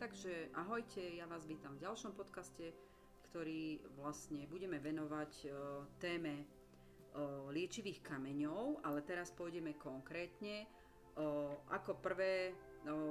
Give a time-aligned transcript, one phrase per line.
[0.00, 2.72] Takže ahojte, ja vás vítam v ďalšom podcaste,
[3.28, 5.48] ktorý vlastne budeme venovať e,
[6.00, 6.44] téme e,
[7.52, 10.64] liečivých kameňov, ale teraz pôjdeme konkrétne.
[10.64, 10.66] E,
[11.68, 12.56] ako prvé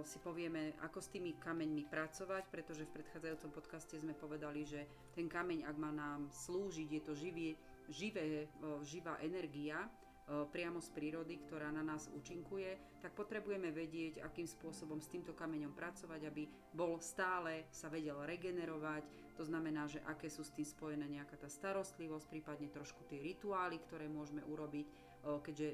[0.02, 5.29] si povieme, ako s tými kameňmi pracovať, pretože v predchádzajúcom podcaste sme povedali, že ten
[5.29, 7.54] kameň, ak má nám slúžiť, je to živie,
[7.86, 8.50] živé,
[8.82, 9.86] živá energia,
[10.30, 15.74] priamo z prírody, ktorá na nás účinkuje, tak potrebujeme vedieť, akým spôsobom s týmto kameňom
[15.74, 19.33] pracovať, aby bol stále sa vedel regenerovať.
[19.42, 23.82] To znamená, že aké sú s tým spojené nejaká tá starostlivosť, prípadne trošku tie rituály,
[23.89, 24.93] ktoré môžeme urobiť, e,
[25.42, 25.68] keďže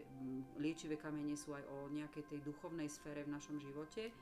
[0.62, 4.14] liečivé kamene sú aj o nejakej tej duchovnej sfére v našom živote.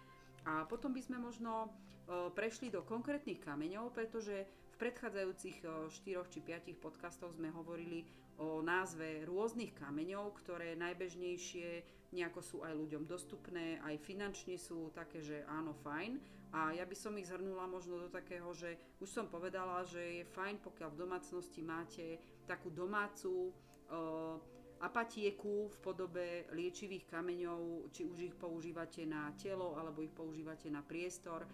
[0.49, 6.17] A potom by sme možno e, prešli do konkrétnych kameňov, pretože v predchádzajúcich 4 e,
[6.33, 8.09] či 5 podcastov sme hovorili
[8.41, 15.21] o názve rôznych kameňov, ktoré najbežnejšie nejako sú aj ľuďom dostupné, aj finančne sú také,
[15.21, 16.17] že áno, fajn.
[16.53, 20.31] A ja by som ich zhrnula možno do takého, že už som povedala, že je
[20.37, 23.49] fajn, pokiaľ v domácnosti máte takú domácu
[23.89, 24.37] uh,
[24.85, 30.85] apatieku v podobe liečivých kameňov, či už ich používate na telo, alebo ich používate na
[30.85, 31.49] priestor,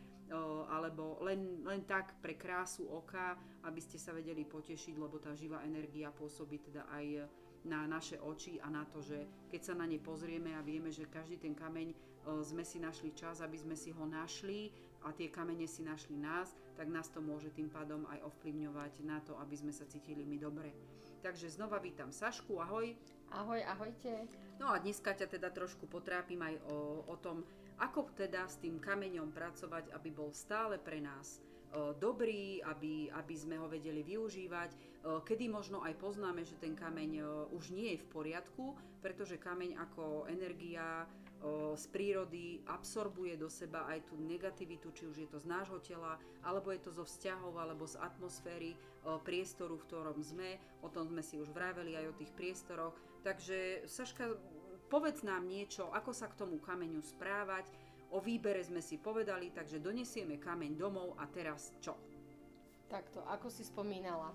[0.70, 5.66] alebo len, len tak pre krásu oka, aby ste sa vedeli potešiť, lebo tá živá
[5.66, 7.26] energia pôsobí teda aj
[7.68, 11.10] na naše oči a na to, že keď sa na ne pozrieme a vieme, že
[11.12, 11.92] každý ten kameň
[12.46, 14.72] sme si našli čas, aby sme si ho našli
[15.04, 19.20] a tie kamene si našli nás, tak nás to môže tým pádom aj ovplyvňovať na
[19.24, 20.72] to, aby sme sa cítili my dobre.
[21.20, 22.96] Takže znova vítam Sašku, ahoj.
[23.36, 24.26] Ahoj, ahojte.
[24.60, 27.44] No a dneska ťa teda trošku potrápim aj o, o tom,
[27.80, 33.36] ako teda s tým kameňom pracovať, aby bol stále pre nás e, dobrý, aby, aby
[33.40, 34.78] sme ho vedeli využívať, e,
[35.24, 37.24] kedy možno aj poznáme, že ten kameň e,
[37.56, 41.08] už nie je v poriadku, pretože kameň ako energia
[41.80, 46.20] z prírody absorbuje do seba aj tú negativitu, či už je to z nášho tela,
[46.44, 48.76] alebo je to zo vzťahov, alebo z atmosféry
[49.24, 50.60] priestoru, v ktorom sme.
[50.84, 52.92] O tom sme si už vraveli aj o tých priestoroch.
[53.24, 54.36] Takže Saška,
[54.90, 57.70] povedz nám niečo, ako sa k tomu kameňu správať.
[58.10, 61.94] O výbere sme si povedali, takže donesieme kameň domov a teraz čo?
[62.90, 64.34] Takto, ako si spomínala,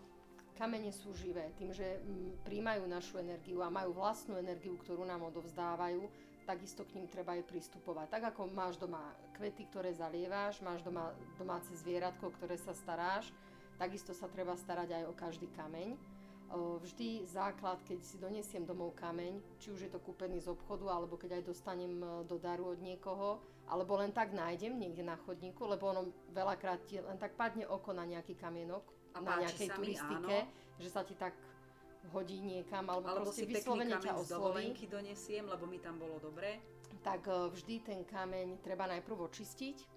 [0.54, 5.26] kamene sú živé, tým, že mm, príjmajú našu energiu a majú vlastnú energiu, ktorú nám
[5.26, 6.06] odovzdávajú,
[6.46, 8.06] takisto k ním treba aj pristupovať.
[8.14, 9.02] Tak ako máš doma
[9.34, 13.34] kvety, ktoré zalieváš, máš doma domáce zvieratko, ktoré sa staráš,
[13.74, 16.13] takisto sa treba starať aj o každý kameň.
[16.54, 21.18] Vždy základ, keď si donesiem domov kameň, či už je to kúpený z obchodu, alebo
[21.18, 25.90] keď aj dostanem do daru od niekoho, alebo len tak nájdem niekde na chodníku, lebo
[25.90, 30.36] ono veľakrát ti len tak padne oko na nejaký kamienok, a na nejakej mi, turistike,
[30.42, 30.78] áno.
[30.82, 31.34] že sa ti tak
[32.10, 34.74] hodí niekam, alebo, alebo proste si vyslovene ťa osloví.
[34.90, 36.60] donesiem, lebo mi tam bolo dobre.
[37.00, 39.93] Tak e, vždy ten kameň treba najprv očistiť.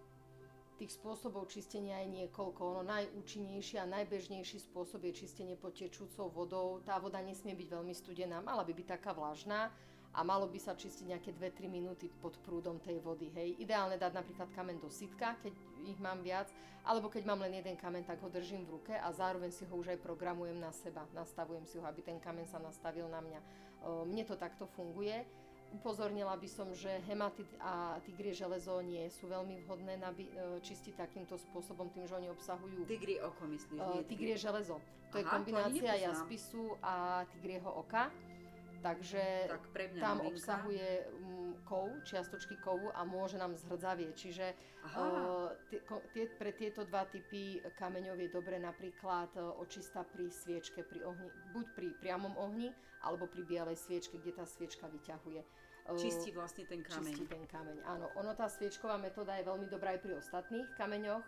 [0.77, 2.61] Tých spôsobov čistenia je niekoľko.
[2.61, 6.85] Ono najúčinnejší a najbežnejší spôsob je čistenie pod tečúcou vodou.
[6.85, 9.73] Tá voda nesmie byť veľmi studená, mala by byť taká vlažná
[10.13, 13.33] a malo by sa čistiť nejaké 2-3 minúty pod prúdom tej vody.
[13.33, 13.57] Hej.
[13.57, 15.57] Ideálne dať napríklad kamen do sitka, keď
[15.89, 16.53] ich mám viac,
[16.85, 19.73] alebo keď mám len jeden kamen, tak ho držím v ruke a zároveň si ho
[19.73, 21.09] už aj programujem na seba.
[21.17, 23.39] Nastavujem si ho, aby ten kamen sa nastavil na mňa.
[24.05, 25.25] Mne to takto funguje.
[25.75, 30.25] Upozornila by som, že hematit a tigrie železo nie sú veľmi vhodné na e,
[30.63, 32.87] čistiť takýmto spôsobom, tým, že oni obsahujú...
[32.87, 33.79] Tigrie oko myslíš?
[33.79, 34.79] Uh, tigrie železo.
[35.11, 38.07] To Aha, je kombinácia to jaspisu a tigrieho oka.
[38.77, 39.63] Takže tak
[39.99, 40.31] tam novinka.
[40.31, 40.89] obsahuje
[41.67, 44.11] kov, čiastočky kovu a môže nám zhrdzavieť.
[44.15, 44.45] Čiže
[44.95, 45.51] uh,
[46.15, 51.27] tie, pre tieto dva typy kameňov je dobre napríklad uh, očista pri sviečke, pri ohni,
[51.51, 52.71] buď pri priamom ohni,
[53.03, 55.43] alebo pri bielej sviečke, kde tá sviečka vyťahuje.
[55.91, 57.11] Uh, čistí vlastne ten kameň.
[57.11, 58.07] Čistí ten kameň, áno.
[58.23, 61.23] Ono, tá sviečková metóda je veľmi dobrá aj pri ostatných kameňoch.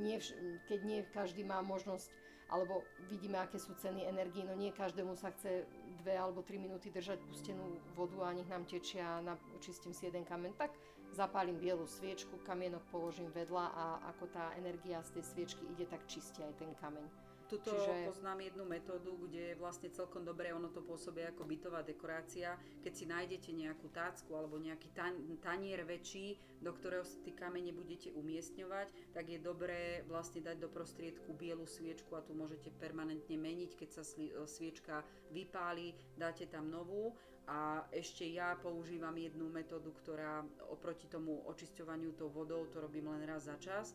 [0.00, 0.16] Nie,
[0.64, 2.08] keď nie každý má možnosť
[2.48, 5.66] alebo vidíme, aké sú ceny energii, no nie každému sa chce
[6.00, 10.24] dve alebo tri minúty držať pustenú vodu a nech nám tečia, a očistím si jeden
[10.24, 10.72] kamen, tak
[11.16, 13.84] zapálim bielu sviečku, kamienok položím vedľa a
[14.14, 17.25] ako tá energia z tej sviečky ide, tak čistí aj ten kameň.
[17.46, 18.10] Tuto Čiže...
[18.10, 22.58] poznám jednu metódu, kde vlastne celkom dobre ono to pôsobí ako bytová dekorácia.
[22.82, 27.70] Keď si nájdete nejakú tácku alebo nejaký tan- tanier väčší, do ktorého si tie kamene
[27.70, 33.38] budete umiestňovať, tak je dobré vlastne dať do prostriedku bielu sviečku a tu môžete permanentne
[33.38, 34.02] meniť, keď sa
[34.50, 37.14] sviečka vypáli, dáte tam novú
[37.46, 43.22] a ešte ja používam jednu metódu, ktorá oproti tomu očisťovaniu tou vodou, to robím len
[43.22, 43.94] raz za čas,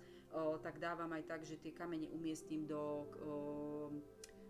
[0.63, 3.11] tak dávam aj tak, že tie kamene umiestním do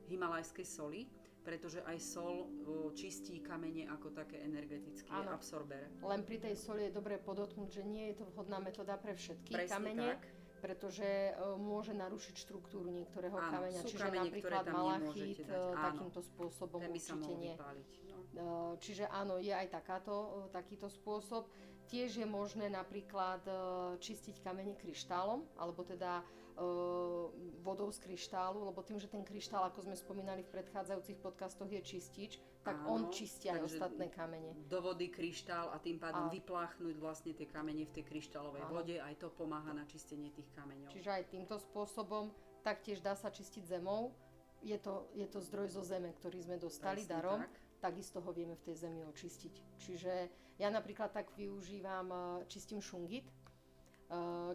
[0.06, 1.10] Himalajskej soli,
[1.42, 5.34] pretože aj sol o, čistí kamene ako také energetický Áno.
[5.34, 5.90] absorber.
[6.06, 9.50] Len pri tej soli je dobré podotknúť, že nie je to vhodná metóda pre všetky
[9.58, 10.22] Presne kamene, tak.
[10.62, 13.82] pretože môže narušiť štruktúru niektorého Áno, kameňa.
[13.82, 17.58] Čiže kamene, napríklad tam malachit e, takýmto spôsobom určite nie.
[17.58, 17.90] vypáliť.
[18.32, 18.44] E,
[18.80, 21.48] Čiže áno, je aj takáto, e, takýto spôsob.
[21.88, 23.54] Tiež je možné napríklad e,
[24.00, 26.24] čistiť kamene kryštálom, alebo teda
[27.64, 31.82] vodou z kryštálu, lebo tým, že ten kryštál, ako sme spomínali v predchádzajúcich podcastoch, je
[31.82, 34.54] čistič, tak on Áno, čistí aj ostatné kamene.
[34.70, 38.78] Do vody kryštál a tým pádom A- vypláchnuť vlastne tie kamene v tej kryštálovej Áno.
[38.78, 40.94] vode, aj to pomáha na čistenie tých kameňov.
[40.94, 42.30] Čiže aj týmto spôsobom
[42.62, 44.14] taktiež dá sa čistiť zemou.
[44.62, 47.40] Je to, je to zdroj zo zeme, ktorý sme dostali Presne darom.
[47.42, 47.54] tak.
[47.82, 49.54] Takisto ho vieme v tej zemi očistiť.
[49.82, 50.14] Čiže
[50.62, 53.26] ja napríklad tak využívam, e, čistím šungit.
[53.26, 53.34] E,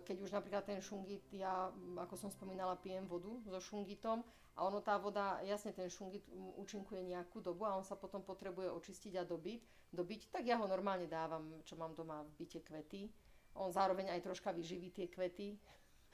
[0.06, 4.22] Keď už napríklad ten šungit, ja, ako som spomínala, pijem vodu so šungitom
[4.56, 6.22] a ono tá voda, jasne ten šungit
[6.56, 10.64] účinkuje nejakú dobu a on sa potom potrebuje očistiť a dobiť, dobiť tak ja ho
[10.70, 13.10] normálne dávam, čo mám doma v byte kvety.
[13.56, 15.58] On zároveň aj troška vyživí tie kvety,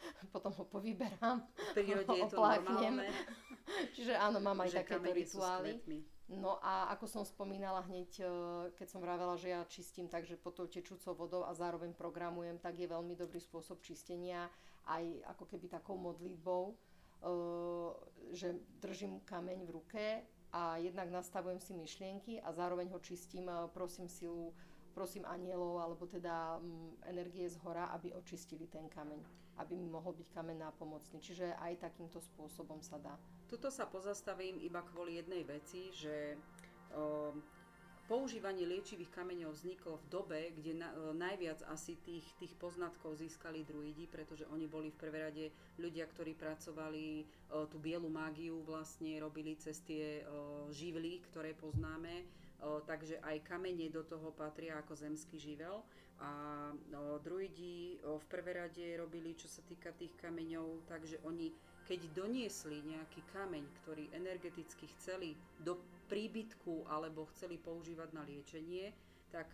[0.35, 3.07] potom ho povyberám, V prírode je to normálne,
[3.97, 5.73] Čiže áno, mám aj že takéto rituály.
[6.33, 8.27] No a ako som spomínala hneď, e,
[8.81, 12.81] keď som vravela, že ja čistím takže pod tou tečúcou vodou a zároveň programujem, tak
[12.81, 14.49] je veľmi dobrý spôsob čistenia
[14.89, 15.05] aj
[15.37, 16.75] ako keby takou modlitbou, e,
[18.33, 20.05] že držím kameň v ruke
[20.57, 24.57] a jednak nastavujem si myšlienky a zároveň ho čistím, e, prosím silu,
[24.97, 29.21] prosím anielov alebo teda mm, energie z hora, aby očistili ten kameň,
[29.63, 31.23] aby mi mohol byť kameň nápomocný.
[31.23, 33.15] Čiže aj takýmto spôsobom sa dá.
[33.47, 36.35] Tuto sa pozastavím iba kvôli jednej veci, že
[36.97, 37.31] o,
[38.11, 43.63] používanie liečivých kameňov vzniklo v dobe, kde na, o, najviac asi tých, tých poznatkov získali
[43.63, 45.33] druidi, pretože oni boli v prvé
[45.79, 47.07] ľudia, ktorí pracovali
[47.53, 52.25] o, tú bielu mágiu vlastne, robili cez tie o, živly, ktoré poznáme,
[52.61, 55.85] o, takže aj kamene do toho patria ako zemský živel.
[56.21, 56.31] A
[56.73, 62.79] o, druidi v prvé rade robili, čo sa týka tých kameňov, takže oni keď doniesli
[62.87, 68.95] nejaký kameň, ktorý energeticky chceli do príbytku alebo chceli používať na liečenie,
[69.35, 69.51] tak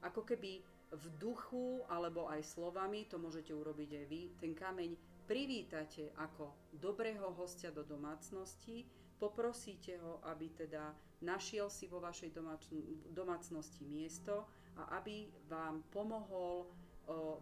[0.00, 4.96] ako keby v duchu alebo aj slovami, to môžete urobiť aj vy, ten kameň
[5.28, 8.88] privítate ako dobrého hostia do domácnosti,
[9.20, 16.70] poprosíte ho, aby teda našiel si vo vašej domácn- domácnosti miesto a aby vám pomohol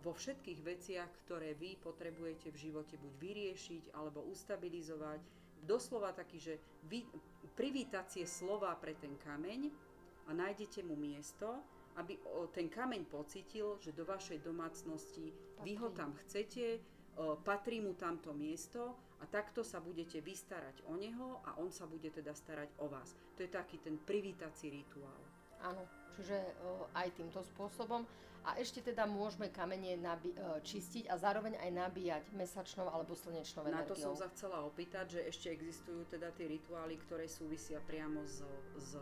[0.00, 5.21] vo všetkých veciach, ktoré vy potrebujete v živote buď vyriešiť alebo ustabilizovať.
[5.67, 6.55] Doslova taký, že
[6.87, 7.03] vy,
[7.59, 9.67] privítacie slova pre ten kameň
[10.27, 11.59] a nájdete mu miesto,
[11.99, 12.15] aby
[12.55, 15.35] ten kameň pocítil, že do vašej domácnosti
[15.67, 15.99] vy ho Patrí.
[15.99, 16.65] tam chcete,
[17.43, 22.12] patrí mu tamto miesto a takto sa budete vystarať o neho a on sa bude
[22.12, 23.17] teda starať o vás.
[23.35, 25.36] To je taký ten privítací rituál.
[25.67, 25.83] Áno,
[26.15, 28.07] čiže o, aj týmto spôsobom.
[28.47, 33.67] A ešte teda môžeme kamene nabi- e, čistiť a zároveň aj nabíjať mesačnou alebo slnečnou
[33.67, 34.23] Na to som energiou.
[34.23, 38.47] sa chcela opýtať, že ešte existujú teda tie rituály, ktoré súvisia priamo s,
[38.79, 38.95] s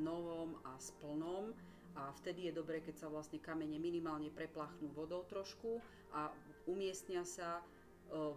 [0.00, 1.52] novom a s plnom
[1.92, 5.76] a vtedy je dobré, keď sa vlastne kamene minimálne preplachnú vodou trošku
[6.16, 6.32] a
[6.64, 7.62] umiestnia sa e,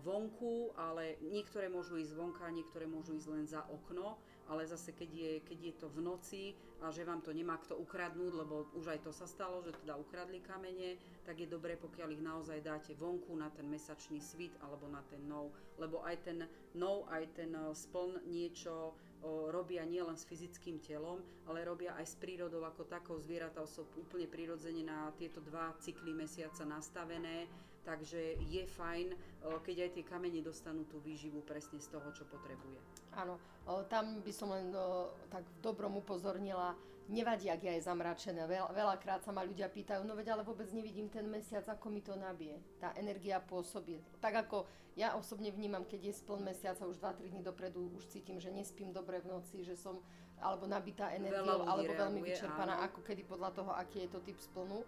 [0.03, 5.09] vonku, ale niektoré môžu ísť vonka, niektoré môžu ísť len za okno, ale zase keď
[5.13, 6.43] je, keď je to v noci
[6.81, 9.93] a že vám to nemá kto ukradnúť, lebo už aj to sa stalo, že teda
[9.95, 14.89] ukradli kamene, tak je dobré, pokiaľ ich naozaj dáte vonku na ten mesačný svit alebo
[14.89, 20.15] na ten nov, lebo aj ten nov, aj ten eh, spln niečo o, robia nielen
[20.15, 23.19] s fyzickým telom, ale robia aj s prírodou ako takou.
[23.19, 27.51] Zvieratá sú úplne prirodzene na tieto dva cykly mesiaca nastavené,
[27.89, 29.17] takže je fajn,
[29.49, 32.77] o, keď aj tie kamene dostanú tú výživu presne z toho, čo potrebuje.
[33.17, 36.77] Áno, o, tam by som len o, tak v dobrom upozornila,
[37.09, 38.45] nevadí, ak je aj zamračené.
[38.45, 42.05] Veľ, veľakrát sa ma ľudia pýtajú, no veď ale vôbec nevidím ten mesiac, ako mi
[42.05, 42.61] to nabije.
[42.77, 43.97] Tá energia pôsobí.
[44.21, 48.37] Tak ako ja osobne vnímam, keď je spln mesiaca už 2-3 dní dopredu, už cítim,
[48.37, 49.97] že nespím dobre v noci, že som
[50.39, 52.85] alebo nabitá energiou, alebo veľmi reaguje, vyčerpaná, áno.
[52.87, 54.79] ako kedy podľa toho, aký je to typ splnu.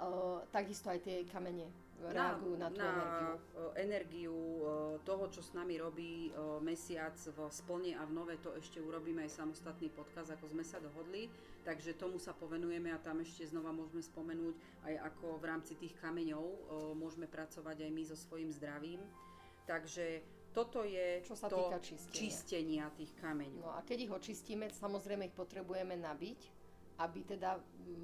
[0.00, 1.68] Uh, takisto aj tie kamene
[2.08, 3.28] reagujú na, tú energiu.
[3.36, 4.64] o, energiu o,
[5.04, 9.20] toho, čo s nami robí o, mesiac v splne a v nove, to ešte urobíme
[9.26, 11.28] aj samostatný podkaz, ako sme sa dohodli.
[11.60, 14.56] Takže tomu sa povenujeme a tam ešte znova môžeme spomenúť
[14.88, 16.40] aj ako v rámci tých kameňov
[16.96, 19.00] môžeme pracovať aj my so svojím zdravím.
[19.68, 20.24] Takže
[20.56, 22.16] toto je Čo sa to týka čistenia.
[22.16, 23.62] čistenia tých kameňov.
[23.62, 26.59] No a keď ich očistíme, samozrejme ich potrebujeme nabiť
[27.00, 27.56] aby teda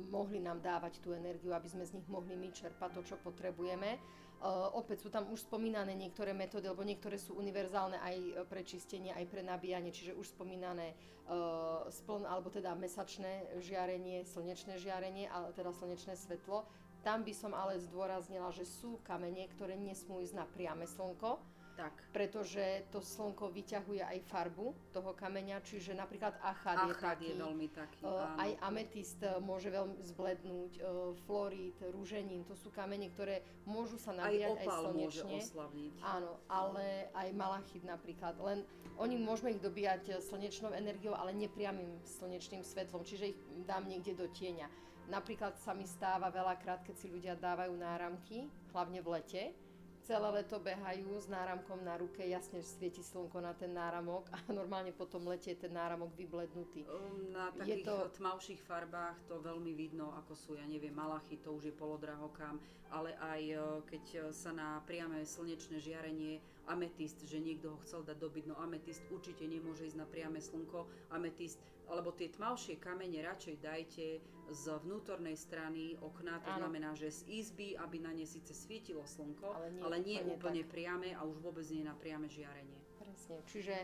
[0.09, 4.01] mohli nám dávať tú energiu, aby sme z nich mohli my čerpať to, čo potrebujeme.
[4.37, 9.09] Uh, opäť sú tam už spomínané niektoré metódy, lebo niektoré sú univerzálne aj pre čistenie,
[9.17, 10.93] aj pre nabíjanie, čiže už spomínané
[11.25, 16.69] uh, spln, alebo teda mesačné žiarenie, slnečné žiarenie, ale teda slnečné svetlo.
[17.01, 21.41] Tam by som ale zdôraznila, že sú kamene, ktoré nesmú ísť na priame slnko,
[21.77, 21.93] tak.
[22.11, 27.29] Pretože to slnko vyťahuje aj farbu toho kameňa, čiže napríklad achad, je taký.
[27.31, 32.73] je veľmi taký, uh, Aj ametist e, môže veľmi zblednúť, uh, florid, rúženín, to sú
[32.73, 35.05] kamene, ktoré môžu sa nabíjať aj, aj slnečne.
[35.05, 35.23] Môže
[36.01, 38.41] Áno, ale aj malachit napríklad.
[38.41, 38.65] Len
[38.97, 44.25] oni môžeme ich dobíjať slnečnou energiou, ale nepriamým slnečným svetlom, čiže ich dám niekde do
[44.33, 44.73] tieňa.
[45.07, 49.43] Napríklad sa mi stáva veľakrát, keď si ľudia dávajú náramky, hlavne v lete,
[50.07, 54.95] celé leto behajú s náramkom na ruke, jasne svieti slnko na ten náramok a normálne
[54.95, 56.87] potom letie ten náramok vyblednutý.
[56.87, 57.97] Um, na takých je to...
[58.23, 62.63] tmavších farbách to veľmi vidno, ako sú, ja neviem, malachy, to už je polodrahokám,
[62.95, 63.59] ale aj e,
[63.91, 68.59] keď e, sa na priame slnečné žiarenie ametist, že niekto ho chcel dať dobiť, no
[68.59, 74.07] ametist určite nemôže ísť na priame slnko, ametist alebo tie tmavšie kamene radšej dajte
[74.51, 76.67] z vnútornej strany okna, to Áno.
[76.67, 80.35] znamená, že z izby, aby na ne síce svietilo slnko, ale nie, ale nie úplne,
[80.35, 82.79] úplne priame a už vôbec nie na priame žiarenie.
[82.99, 83.75] Presne, čiže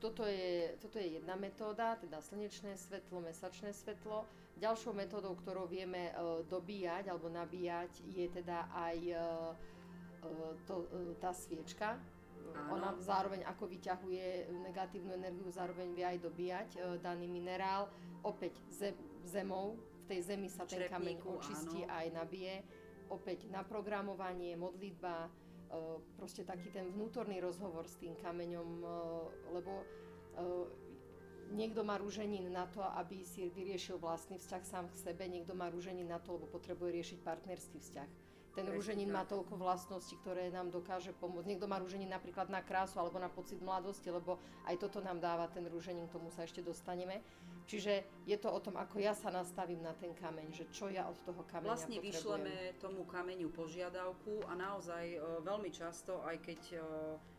[0.00, 4.24] toto je, toto je jedna metóda, teda slnečné svetlo, mesačné svetlo.
[4.56, 9.52] Ďalšou metódou, ktorou vieme uh, dobíjať alebo nabíjať, je teda aj uh,
[10.64, 12.00] to, uh, tá sviečka,
[12.54, 12.78] Áno.
[12.78, 17.90] Ona zároveň ako vyťahuje negatívnu energiu, zároveň vie aj dobíjať e, daný minerál.
[18.20, 22.54] Opäť zem, zemou, v tej zemi sa ten kameň očistí a aj nabije.
[23.10, 25.30] Opäť naprogramovanie, modlitba, e,
[26.18, 28.86] proste taký ten vnútorný rozhovor s tým kameňom, e,
[29.54, 29.84] lebo e,
[31.54, 35.66] niekto má rúženín na to, aby si vyriešil vlastný vzťah sám k sebe, niekto má
[35.66, 40.74] rúženín na to, lebo potrebuje riešiť partnerský vzťah ten rúženín má toľko vlastností, ktoré nám
[40.74, 41.46] dokáže pomôcť.
[41.46, 45.46] Niekto má rúženín napríklad na krásu alebo na pocit mladosti, lebo aj toto nám dáva
[45.46, 47.22] ten rúženín, k tomu sa ešte dostaneme.
[47.70, 51.06] Čiže je to o tom, ako ja sa nastavím na ten kameň, že čo ja
[51.06, 52.10] od toho kameňa Vlastne potrebujem.
[52.10, 56.78] vyšleme tomu kameňu požiadavku a naozaj e, veľmi často, aj keď e,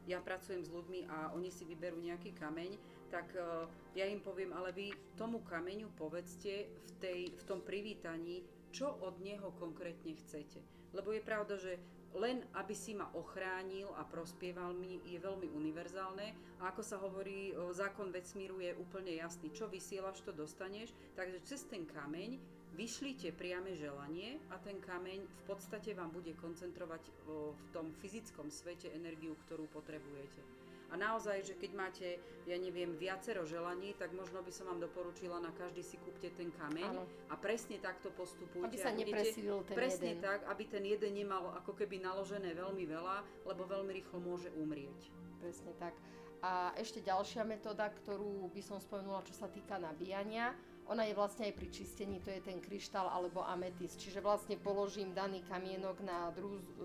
[0.08, 2.80] ja pracujem s ľuďmi a oni si vyberú nejaký kameň,
[3.12, 3.68] tak e,
[4.00, 9.20] ja im poviem, ale vy tomu kameňu povedzte v, tej, v tom privítaní, čo od
[9.20, 11.80] neho konkrétne chcete lebo je pravda, že
[12.20, 16.60] len aby si ma ochránil a prospieval mi je veľmi univerzálne.
[16.60, 21.64] A ako sa hovorí, zákon vesmíru je úplne jasný, čo vysielaš, to dostaneš, takže cez
[21.72, 22.36] ten kameň
[22.76, 27.30] vyšlite priame želanie a ten kameň v podstate vám bude koncentrovať v
[27.76, 30.71] tom fyzickom svete energiu, ktorú potrebujete.
[30.92, 32.08] A naozaj, že keď máte,
[32.44, 36.52] ja neviem, viacero želaní, tak možno by som vám doporučila na každý si kúpte ten
[36.52, 37.08] kameň Áno.
[37.32, 38.68] a presne takto postupujte.
[38.68, 40.24] Aby sa nepresílil ten Presne jeden.
[40.24, 45.00] tak, aby ten jeden nemal ako keby naložené veľmi veľa, lebo veľmi rýchlo môže umrieť.
[45.40, 45.96] Presne tak.
[46.44, 50.52] A ešte ďalšia metóda, ktorú by som spomenula, čo sa týka nabíjania,
[50.90, 54.02] ona je vlastne aj pri čistení, to je ten kryštál alebo ametist.
[54.02, 56.34] Čiže vlastne položím daný kamienok na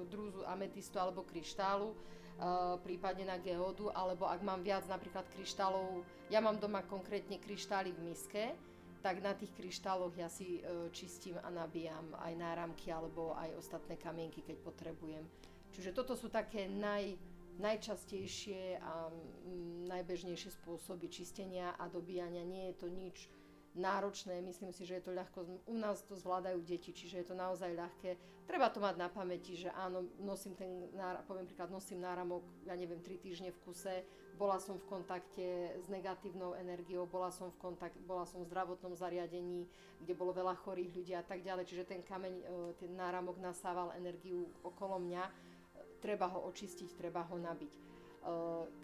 [0.06, 1.96] drúzu ametistu alebo kryštálu,
[2.84, 8.12] prípadne na geódu, alebo ak mám viac napríklad kryštálov, ja mám doma konkrétne kryštály v
[8.12, 8.44] miske,
[9.00, 13.94] tak na tých kryštáloch ja si uh, čistím a nabíjam aj náramky alebo aj ostatné
[13.94, 15.22] kamienky, keď potrebujem.
[15.70, 17.14] Čiže toto sú také naj,
[17.62, 22.42] najčastejšie a mm, najbežnejšie spôsoby čistenia a dobíjania.
[22.42, 23.30] Nie je to nič
[23.76, 27.36] náročné, myslím si, že je to ľahko, u nás to zvládajú deti, čiže je to
[27.36, 28.16] naozaj ľahké.
[28.48, 30.88] Treba to mať na pamäti, že áno, nosím ten,
[31.28, 34.02] poviem príklad, nosím náramok, ja neviem, 3 týždne v kuse,
[34.36, 38.92] bola som v kontakte s negatívnou energiou, bola som v kontakt, bola som v zdravotnom
[38.92, 39.64] zariadení,
[40.00, 42.44] kde bolo veľa chorých ľudí a tak ďalej, čiže ten kameň, e,
[42.76, 45.24] ten náramok nasával energiu okolo mňa,
[46.04, 47.72] treba ho očistiť, treba ho nabiť.
[47.72, 47.80] E,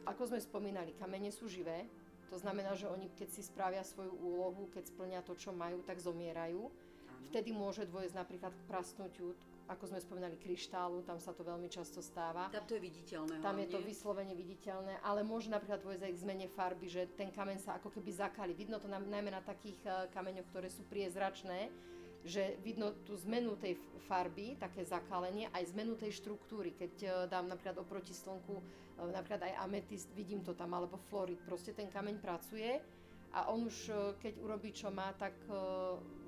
[0.08, 1.84] ako sme spomínali, kamene sú živé,
[2.30, 6.00] to znamená, že oni keď si spravia svoju úlohu, keď splnia to, čo majú, tak
[6.00, 6.70] zomierajú.
[7.32, 9.32] Vtedy môže dôjsť napríklad k prasnutiu,
[9.70, 12.52] ako sme spomínali, kryštálu, tam sa to veľmi často stáva.
[12.52, 13.40] Tam to je viditeľné.
[13.40, 13.64] Tam hlavne.
[13.64, 17.58] je to vyslovene viditeľné, ale môže napríklad dôjsť aj k zmene farby, že ten kameň
[17.62, 18.52] sa ako keby zakali.
[18.52, 21.72] Vidno to najmä na takých eh, kameňoch, ktoré sú priezračné,
[22.22, 23.74] že vidno tú zmenu tej
[24.06, 26.74] farby, také zakalenie, aj zmenu tej štruktúry.
[26.74, 28.62] Keď e, dám napríklad oproti slnku, e,
[29.10, 31.42] napríklad aj ametist, vidím to tam, alebo florid.
[31.42, 32.78] Proste ten kameň pracuje
[33.34, 35.34] a on už, e, keď urobí, čo má, tak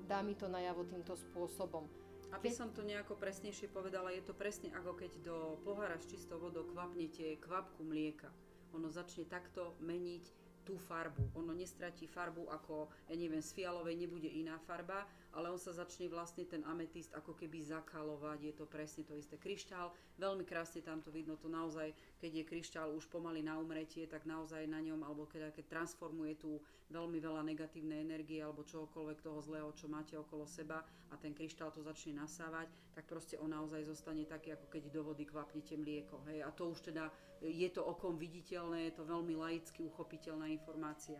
[0.05, 1.87] dá mi to najavo týmto spôsobom.
[2.35, 6.35] Aby som to nejako presnejšie povedala, je to presne ako keď do pohára s čistou
[6.35, 8.27] vodou kvapnete kvapku mlieka.
[8.75, 11.37] Ono začne takto meniť tú farbu.
[11.37, 16.07] Ono nestratí farbu ako, ja neviem, z fialovej nebude iná farba, ale on sa začne
[16.07, 19.35] vlastne ten ametist ako keby zakalovať, je to presne to isté.
[19.35, 21.91] Kryštál, veľmi krásne tam to vidno, to naozaj,
[22.23, 26.39] keď je kryštál už pomaly na umretie, tak naozaj na ňom, alebo keď, keď transformuje
[26.39, 30.79] tú veľmi veľa negatívnej energie alebo čohokoľvek toho zlého, čo máte okolo seba
[31.11, 35.03] a ten kryštál to začne nasávať, tak proste on naozaj zostane taký, ako keď do
[35.03, 36.23] vody kvapnete mlieko.
[36.31, 36.47] Hej?
[36.47, 37.11] A to už teda
[37.43, 41.19] je to okom viditeľné, je to veľmi laicky uchopiteľná informácia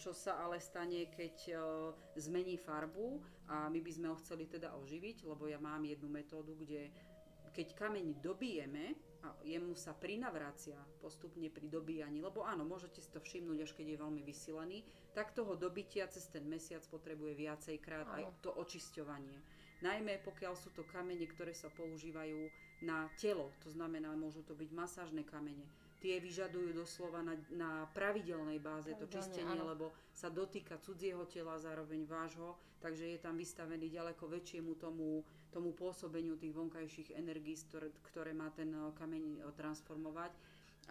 [0.00, 1.52] čo sa ale stane, keď
[2.16, 3.20] zmení farbu
[3.52, 6.88] a my by sme ho chceli teda oživiť, lebo ja mám jednu metódu, kde
[7.54, 13.22] keď kameň dobijeme a jemu sa prinavracia postupne pri dobíjaní, lebo áno, môžete si to
[13.22, 14.82] všimnúť, až keď je veľmi vysilený,
[15.14, 19.38] tak toho dobitia cez ten mesiac potrebuje viacejkrát aj to očisťovanie.
[19.86, 22.50] Najmä pokiaľ sú to kamene, ktoré sa používajú
[22.82, 25.64] na telo, to znamená, môžu to byť masážne kamene,
[26.04, 29.72] tie vyžadujú doslova na, na pravidelnej báze to čistenie, áno.
[29.72, 35.72] lebo sa dotýka cudzieho tela, zároveň vášho, takže je tam vystavený ďaleko väčšiemu tomu, tomu
[35.72, 40.36] pôsobeniu tých vonkajších energií, ktoré, ktoré má ten eh, kameň eh, transformovať.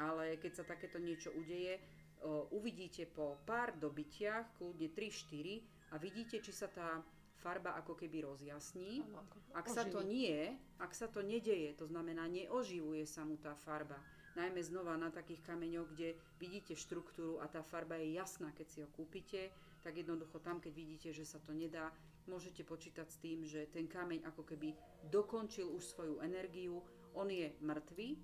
[0.01, 1.86] Ale keď sa takéto niečo udeje, eh,
[2.50, 7.05] uvidíte po pár dobytiach, kľudne 3-4 a vidíte, či sa tá
[7.38, 9.05] farba ako keby rozjasní.
[9.53, 14.00] Ak sa to nie, ak sa to nedeje, to znamená neoživuje sa mu tá farba,
[14.36, 18.78] najmä znova na takých kameňoch, kde vidíte štruktúru a tá farba je jasná, keď si
[18.82, 21.92] ho kúpite, tak jednoducho tam, keď vidíte, že sa to nedá,
[22.25, 24.72] môžete počítať s tým, že ten kameň ako keby
[25.12, 26.80] dokončil už svoju energiu,
[27.13, 28.16] on je mŕtvý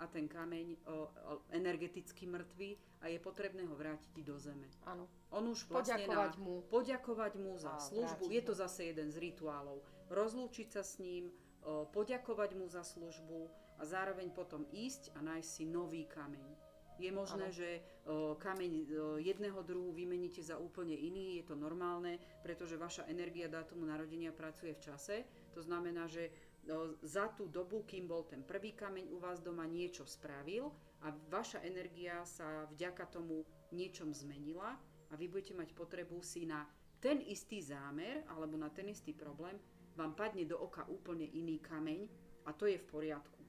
[0.00, 1.04] a ten kameň o, o,
[1.52, 2.70] energeticky mŕtvý
[3.04, 4.64] a je potrebné ho vrátiť do zeme.
[4.88, 5.04] Áno.
[5.28, 6.54] On už vlastne poďakovať na, mu.
[6.72, 8.32] Poďakovať mu za a službu.
[8.32, 9.84] Je to zase jeden z rituálov.
[10.08, 11.28] Rozlúčiť sa s ním,
[11.68, 16.70] o, poďakovať mu za službu, a zároveň potom ísť a nájsť si nový kameň.
[17.00, 17.56] Je možné, ano.
[17.56, 18.84] že o, kameň o,
[19.16, 24.76] jedného druhu vymeníte za úplne iný, je to normálne, pretože vaša energia dátumu narodenia pracuje
[24.76, 25.24] v čase.
[25.56, 26.28] To znamená, že
[26.68, 30.68] o, za tú dobu, kým bol ten prvý kameň u vás doma, niečo spravil
[31.00, 34.76] a vaša energia sa vďaka tomu niečom zmenila
[35.08, 36.68] a vy budete mať potrebu si na
[37.00, 39.56] ten istý zámer alebo na ten istý problém
[39.96, 42.04] vám padne do oka úplne iný kameň
[42.44, 43.39] a to je v poriadku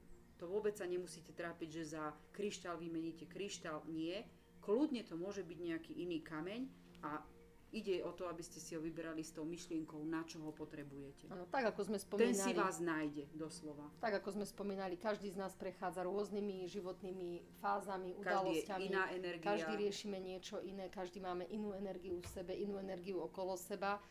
[0.42, 3.86] to vôbec sa nemusíte trápiť, že za kryštál vymeníte kryštál.
[3.86, 4.26] Nie.
[4.58, 6.66] Kľudne to môže byť nejaký iný kameň
[7.06, 7.22] a
[7.70, 11.30] ide o to, aby ste si ho vyberali s tou myšlienkou, na čo ho potrebujete.
[11.30, 12.34] Ano, tak ako sme spomínali.
[12.34, 13.86] Ten si vás nájde, doslova.
[14.02, 18.66] Tak ako sme spomínali, každý z nás prechádza rôznymi životnými fázami, udalosťami.
[18.66, 19.46] Každý iná energia.
[19.46, 24.02] Každý riešime niečo iné, každý máme inú energiu v sebe, inú energiu okolo seba.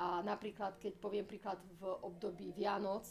[0.00, 3.04] A napríklad, keď poviem príklad v období Vianoc,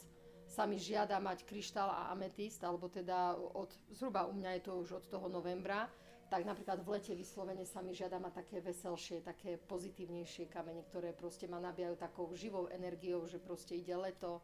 [0.50, 4.74] sa mi žiada mať kryštál a ametist, alebo teda od, zhruba u mňa je to
[4.82, 5.86] už od toho novembra,
[6.30, 11.14] tak napríklad v lete vyslovene sa mi žiada mať také veselšie, také pozitívnejšie kamene, ktoré
[11.14, 14.42] proste ma nabijajú takou živou energiou, že proste ide leto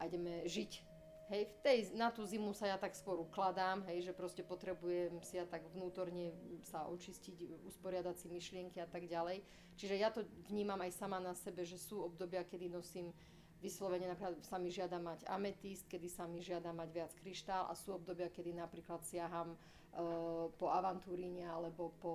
[0.00, 0.72] a ideme žiť.
[1.32, 5.16] Hej, v tej, na tú zimu sa ja tak skôr ukladám, hej, že proste potrebujem
[5.24, 6.36] si ja tak vnútorne
[6.68, 9.40] sa očistiť, usporiadať si myšlienky a tak ďalej.
[9.80, 10.20] Čiže ja to
[10.52, 13.08] vnímam aj sama na sebe, že sú obdobia, kedy nosím
[13.62, 17.72] vyslovene napríklad sa mi žiada mať ametist, kedy sa mi žiada mať viac kryštál a
[17.76, 22.12] sú obdobia, kedy napríklad siaham uh, po avantúrine alebo po...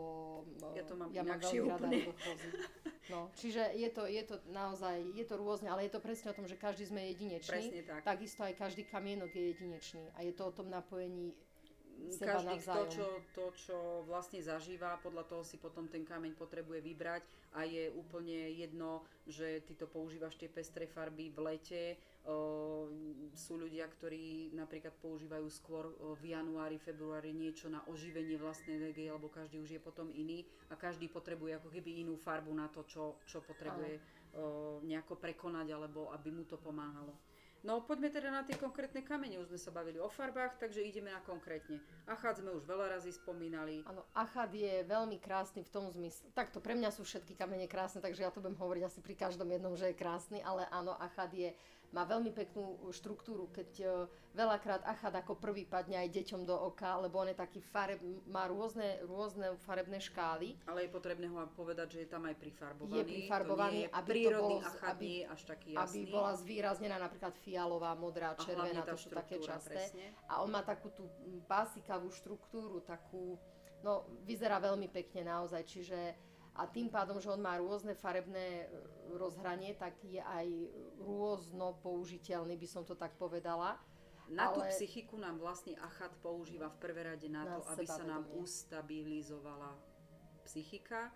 [0.64, 1.88] Uh, ja to mám ja mám veľmi rada
[3.10, 6.38] No, čiže je to, je to naozaj, je to rôzne, ale je to presne o
[6.38, 7.50] tom, že každý sme jedinečný.
[7.50, 8.06] Presne tak.
[8.06, 11.34] Takisto aj každý kamienok je jedinečný a je to o tom napojení
[12.08, 16.80] seba každý to čo, to, čo vlastne zažíva, podľa toho si potom ten kameň potrebuje
[16.80, 21.84] vybrať a je úplne jedno, že ty to používaš tie pestré farby v lete.
[22.30, 22.92] O,
[23.34, 29.32] sú ľudia, ktorí napríklad používajú skôr v januári, februári niečo na oživenie vlastnej energie, lebo
[29.32, 33.18] každý už je potom iný a každý potrebuje ako keby inú farbu na to, čo,
[33.26, 34.02] čo potrebuje o,
[34.86, 37.29] nejako prekonať alebo aby mu to pomáhalo.
[37.64, 39.36] No poďme teda na tie konkrétne kamene.
[39.44, 41.84] Už sme sa bavili o farbách, takže ideme na konkrétne.
[42.08, 43.84] Achad sme už veľa razy spomínali.
[43.84, 46.32] Áno, achad je veľmi krásny v tom zmysle.
[46.32, 49.52] Takto, pre mňa sú všetky kamene krásne, takže ja to budem hovoriť asi pri každom
[49.52, 51.52] jednom, že je krásny, ale áno, achad je
[51.90, 54.06] má veľmi peknú štruktúru, keď uh,
[54.38, 57.98] veľakrát achad ako prvý padne aj deťom do oka, lebo on je taký fareb,
[58.30, 60.54] má rôzne, rôzne farebné škály.
[60.70, 63.00] Ale je potrebné ho povedať, že je tam aj prifarbovaný.
[63.02, 65.82] Je prifarbovaný, to nie je aby to bol, achad aby, nie až taký jasný.
[65.82, 69.74] Aby bola zvýraznená napríklad fialová, modrá, červená, to sú také časté.
[69.74, 70.06] Presne.
[70.30, 71.10] A on má takú tú
[71.50, 73.36] pásikavú štruktúru, takú,
[73.82, 76.29] no vyzerá veľmi pekne naozaj, čiže
[76.60, 80.48] a tým pádom, že on má rôzne farebné e, rozhranie, tak je aj
[81.00, 83.80] rôzno použiteľný, by som to tak povedala.
[84.28, 84.56] Na ale...
[84.60, 88.28] tú psychiku nám vlastne Achat používa v prvé rade na, na to, aby sa nám
[88.36, 89.74] ustabilizovala
[90.44, 91.10] psychika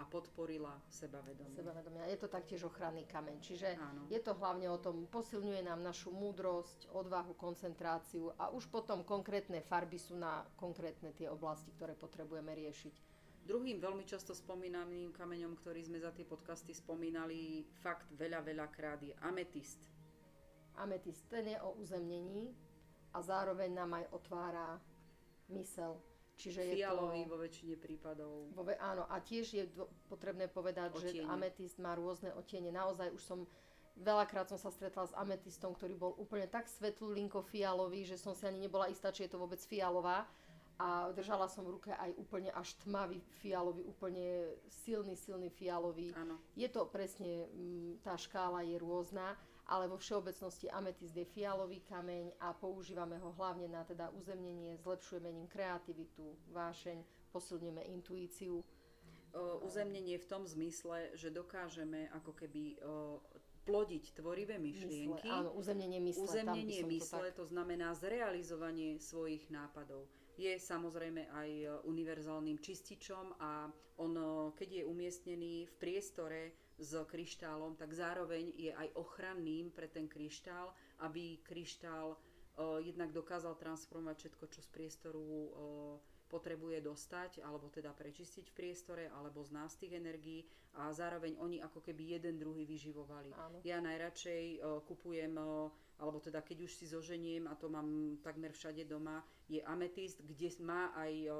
[0.00, 1.52] a podporila sebavedomie.
[1.52, 2.08] sebavedomia.
[2.08, 4.08] Je to taktiež ochranný kameň, čiže Áno.
[4.08, 9.60] je to hlavne o tom, posilňuje nám našu múdrosť, odvahu, koncentráciu a už potom konkrétne
[9.60, 13.09] farby sú na konkrétne tie oblasti, ktoré potrebujeme riešiť.
[13.50, 19.02] Druhým veľmi často spomínaným kameňom, ktorý sme za tie podcasty spomínali fakt veľa, veľa krát
[19.02, 19.90] je ametist.
[20.78, 22.54] Ametist ten je o uzemnení
[23.10, 24.78] a zároveň nám aj otvára
[25.50, 25.98] mysel.
[26.38, 27.30] Čiže Fialový je to...
[27.34, 28.34] vo väčšine prípadov.
[28.54, 31.26] Vo áno, a tiež je dô- potrebné povedať, že Otiene.
[31.26, 32.70] ametist má rôzne otiene.
[32.70, 33.50] Naozaj už som
[33.98, 38.46] veľakrát som sa stretla s ametistom, ktorý bol úplne tak svetlulinko fialový, že som si
[38.46, 40.30] ani nebola istá, či je to vôbec fialová.
[40.80, 46.08] A držala som v ruke aj úplne až tmavý fialový, úplne silný, silný fialový.
[46.16, 46.40] Áno.
[46.56, 49.36] Je to presne, mm, tá škála je rôzna,
[49.68, 55.28] ale vo všeobecnosti ametist je fialový kameň a používame ho hlavne na teda uzemnenie, zlepšujeme
[55.28, 58.64] ním kreativitu, vášeň, posilňujeme intuíciu.
[59.30, 63.20] O, uzemnenie v tom zmysle, že dokážeme ako keby o,
[63.68, 65.28] plodiť tvorivé myšlienky.
[65.28, 66.24] Mysle, áno, uzemnenie mysle.
[66.24, 67.38] Uzemnenie mysle, to tak...
[67.38, 70.08] to znamená zrealizovanie svojich nápadov.
[70.38, 74.24] Je samozrejme aj e, univerzálnym čističom a on, e,
[74.56, 80.72] keď je umiestnený v priestore s kryštálom, tak zároveň je aj ochranným pre ten kryštál,
[81.04, 82.18] aby kryštál e,
[82.86, 85.24] jednak dokázal transformovať všetko, čo z priestoru
[86.30, 90.46] potrebuje dostať, alebo teda prečistiť v priestore, alebo z nás tých energií
[90.78, 93.34] a zároveň oni ako keby jeden druhý vyživovali.
[93.34, 93.58] Áno.
[93.66, 95.34] Ja najradšej kupujem,
[96.00, 100.48] alebo teda keď už si zoženiem, a to mám takmer všade doma, je ametist, kde
[100.64, 101.30] má aj e,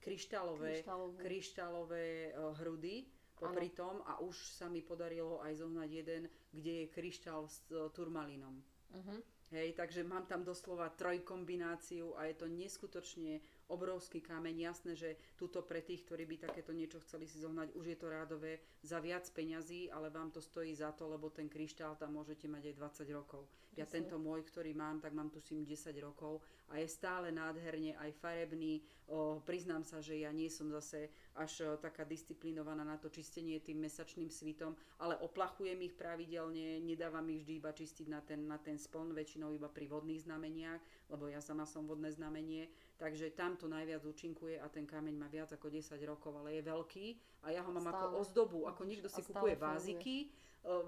[0.00, 0.82] kryštálové,
[1.20, 3.04] kryštálové e, hrudy
[3.36, 7.92] popri tom a už sa mi podarilo aj zohnať jeden, kde je kryštál s e,
[7.92, 8.56] turmalínom.
[8.96, 9.20] Uh-huh.
[9.52, 14.70] Hej, takže mám tam doslova trojkombináciu a je to neskutočne obrovský kameň.
[14.70, 18.06] Jasné, že tuto pre tých, ktorí by takéto niečo chceli si zohnať, už je to
[18.10, 22.46] rádové za viac peňazí, ale vám to stojí za to, lebo ten kryštál tam môžete
[22.46, 23.42] mať aj 20 rokov.
[23.76, 24.08] Ja Presne.
[24.08, 26.40] tento môj, ktorý mám, tak mám tuším 10 rokov
[26.72, 28.80] a je stále nádherne aj farebný.
[29.06, 33.60] O, priznám sa, že ja nie som zase až o, taká disciplinovaná na to čistenie
[33.60, 38.56] tým mesačným svitom, ale oplachujem ich pravidelne, nedávam ich vždy iba čistiť na ten, na
[38.56, 43.54] ten spln, väčšinou iba pri vodných znameniach, lebo ja sama som vodné znamenie, takže tam
[43.54, 47.06] to najviac účinkuje a ten kameň má viac ako 10 rokov, ale je veľký
[47.44, 48.16] a ja ho mám ako Stále.
[48.18, 49.60] ozdobu, ako niekto si A kupuje funguje.
[49.60, 50.26] váziky, e,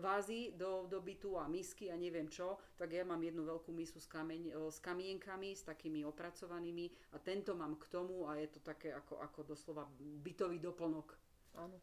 [0.03, 4.03] vázy do, do bytu a misky a neviem čo, tak ja mám jednu veľkú misu
[4.03, 8.51] s, kameň, e, s kamienkami, s takými opracovanými a tento mám k tomu a je
[8.51, 11.15] to také ako, ako doslova bytový doplnok.
[11.55, 11.79] Áno.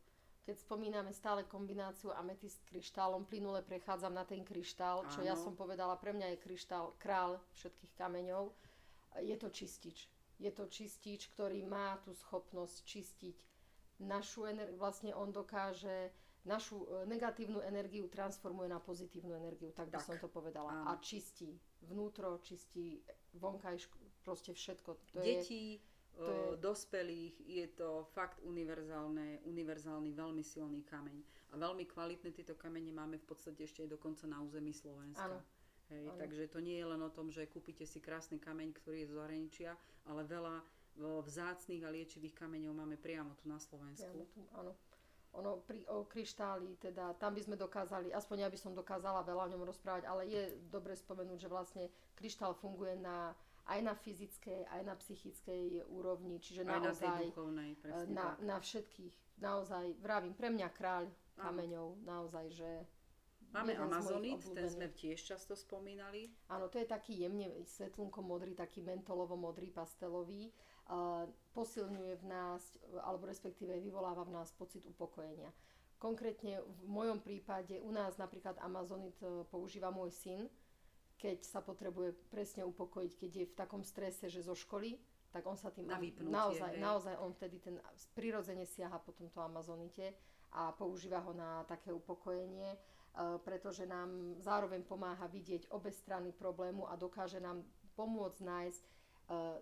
[0.46, 5.42] Keď spomíname stále kombináciu ametist s kryštálom, plynule prechádzam na ten kryštál, čo ja Áno.
[5.42, 8.54] som povedala, pre mňa je kryštál král všetkých kameňov.
[9.26, 10.06] Je to čistič.
[10.38, 13.38] Je to čistič, ktorý má tú schopnosť čistiť
[14.06, 14.78] našu energiu.
[14.78, 16.14] Vlastne on dokáže
[16.46, 20.06] našu e, negatívnu energiu transformuje na pozitívnu energiu, tak by Tak.
[20.06, 20.72] som to povedala.
[20.72, 20.90] Áno.
[20.90, 23.02] A čistí vnútro, čistí
[23.34, 24.90] vonkajšku, proste všetko.
[25.12, 25.66] To je, Detí,
[26.14, 31.20] to e, je- dospelých, je to fakt univerzálne, univerzálny, veľmi silný kameň.
[31.52, 35.26] A veľmi kvalitné tieto kamene máme v podstate ešte aj dokonca na území Slovenska.
[35.26, 35.40] Áno.
[35.88, 36.18] Hej, Áno.
[36.18, 39.14] takže to nie je len o tom, že kúpite si krásny kameň, ktorý je z
[39.14, 39.72] zahraničia,
[40.06, 40.64] ale veľa e,
[41.22, 44.10] vzácných a liečivých kameňov máme priamo tu na Slovensku.
[44.10, 44.74] Priamo tu, áno.
[45.36, 49.48] Ono pri, o kryštáli, teda tam by sme dokázali, aspoň ja by som dokázala veľa
[49.48, 51.84] o ňom rozprávať, ale je dobre spomenúť, že vlastne
[52.16, 53.36] kryštál funguje na,
[53.68, 58.28] aj na fyzickej, aj na psychickej úrovni, čiže Aj na naozaj duchovnej, e, presne na,
[58.32, 58.38] tak.
[58.48, 61.04] na všetkých, naozaj, vravím, pre mňa kráľ
[61.36, 62.72] kameňov, naozaj, že
[63.56, 66.28] Máme Amazonit, ten sme tiež často spomínali.
[66.52, 70.52] Áno, to je taký jemne svetlunko modrý, taký mentolovo modrý, pastelový.
[70.86, 71.24] Uh,
[71.56, 75.50] posilňuje v nás, alebo respektíve vyvoláva v nás pocit upokojenia.
[75.96, 80.46] Konkrétne v mojom prípade u nás napríklad Amazonit e, používa môj syn,
[81.16, 85.00] keď sa potrebuje presne upokojiť, keď je v takom strese, že zo školy,
[85.32, 86.84] tak on sa tým Na vypnutie, naozaj, hej.
[86.84, 87.80] naozaj on vtedy ten
[88.12, 90.14] prirodzene siaha po tomto Amazonite
[90.52, 92.76] a používa ho na také upokojenie,
[93.48, 97.64] pretože nám zároveň pomáha vidieť obe strany problému a dokáže nám
[97.96, 98.90] pomôcť nájsť e,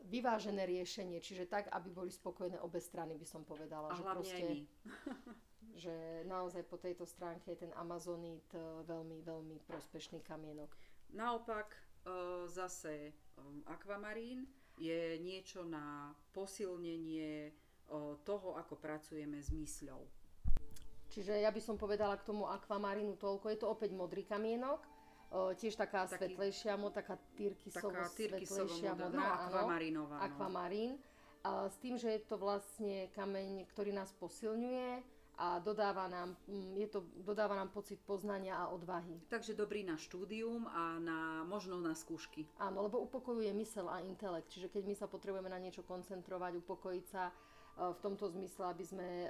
[0.10, 3.94] vyvážené riešenie, čiže tak, aby boli spokojné obe strany, by som povedala.
[3.94, 4.60] A že, hlavne aj my.
[5.86, 10.74] že naozaj po tejto stránke je ten Amazonit e, veľmi, veľmi prospešný kamienok.
[11.13, 11.80] Naopak e,
[12.50, 13.12] zase e,
[13.70, 14.50] akvamarín
[14.82, 17.52] je niečo na posilnenie e,
[18.26, 20.23] toho, ako pracujeme s mysľou.
[21.13, 23.54] Čiže ja by som povedala k tomu akvamarínu toľko.
[23.54, 24.82] Je to opäť modrý kamienok,
[25.30, 29.45] o, tiež taká Taký- svetlejšia, mo, taká tyrkysovo Taká svetlejšia modrá,
[30.10, 30.17] no no.
[30.17, 30.97] akvamarín.
[31.43, 35.04] A s tým, že je to vlastne kameň, ktorý nás posilňuje
[35.38, 39.17] a dodáva nám, mm, je to, dodáva nám pocit poznania a odvahy.
[39.28, 42.45] Takže dobrý na štúdium a na, možno na skúšky.
[42.62, 44.54] Áno, lebo upokojuje mysel a intelekt.
[44.54, 47.34] Čiže keď my sa potrebujeme na niečo koncentrovať, upokojiť sa, e,
[47.74, 49.30] v tomto zmysle, aby sme e,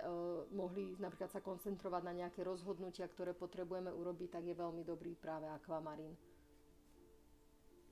[0.52, 5.48] mohli napríklad sa koncentrovať na nejaké rozhodnutia, ktoré potrebujeme urobiť, tak je veľmi dobrý práve
[5.48, 6.12] akvamarín.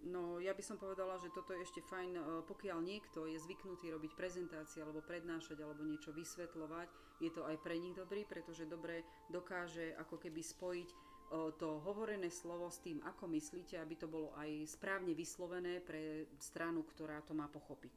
[0.02, 3.96] No ja by som povedala, že toto je ešte fajn, e, pokiaľ niekto je zvyknutý
[3.96, 6.92] robiť prezentácie alebo prednášať alebo niečo vysvetľovať,
[7.24, 10.90] je to aj pre nich dobrý, pretože dobre dokáže ako keby spojiť
[11.32, 16.84] to hovorené slovo s tým, ako myslíte, aby to bolo aj správne vyslovené pre stranu,
[16.84, 17.96] ktorá to má pochopiť.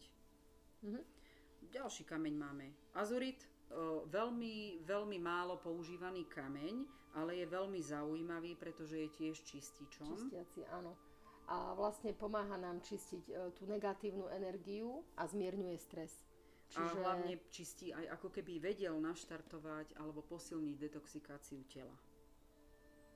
[0.87, 1.24] Mm-hmm.
[1.73, 2.67] Ďalší kameň máme.
[2.97, 3.49] Azurit, e,
[4.09, 10.13] veľmi, veľmi málo používaný kameň, ale je veľmi zaujímavý, pretože je tiež čističom.
[10.19, 10.97] Čistiaci, áno
[11.45, 16.25] a vlastne pomáha nám čistiť e, tú negatívnu energiu a zmierňuje stres.
[16.73, 16.81] Čiže...
[16.81, 21.97] A hlavne čistí aj ako keby vedel naštartovať alebo posilniť detoxikáciu tela.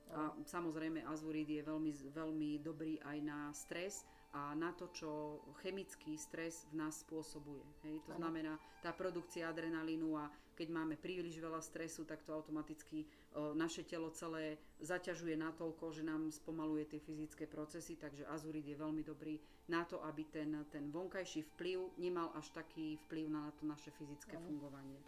[0.09, 6.13] A samozrejme azurid je veľmi, veľmi dobrý aj na stres a na to, čo chemický
[6.17, 7.65] stres v nás spôsobuje.
[7.85, 8.05] Hej?
[8.05, 13.07] To znamená, tá produkcia adrenalínu a keď máme príliš veľa stresu, tak to automaticky
[13.55, 18.99] naše telo celé zaťažuje natoľko, že nám spomaluje tie fyzické procesy, takže azurid je veľmi
[18.99, 19.39] dobrý
[19.71, 24.35] na to, aby ten, ten vonkajší vplyv nemal až taký vplyv na to naše fyzické
[24.35, 24.45] ano.
[24.51, 24.99] fungovanie.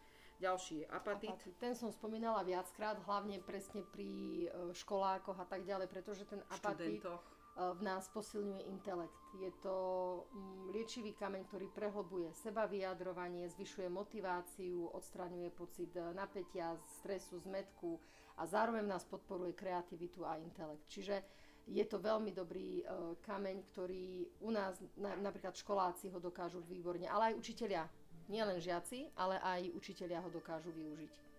[0.41, 1.29] Ďalší je apatit.
[1.29, 1.53] apatit.
[1.61, 4.09] Ten som spomínala viackrát, hlavne presne pri
[4.49, 7.21] e, školákoch a tak ďalej, pretože ten apatit Študentoch.
[7.57, 9.19] E, v nás posilňuje intelekt.
[9.39, 9.75] Je to
[10.31, 17.99] mm, liečivý kameň, ktorý prehlbuje seba vyjadrovanie, zvyšuje motiváciu, odstraňuje pocit e, napätia, stresu, zmetku
[18.39, 20.87] a zároveň nás podporuje kreativitu a intelekt.
[20.87, 21.21] Čiže
[21.69, 27.05] je to veľmi dobrý uh, kameň, ktorý u nás, na, napríklad školáci ho dokážu výborne,
[27.05, 27.85] ale aj učitelia
[28.31, 31.30] Nielen žiaci, ale aj učitelia ho dokážu využiť.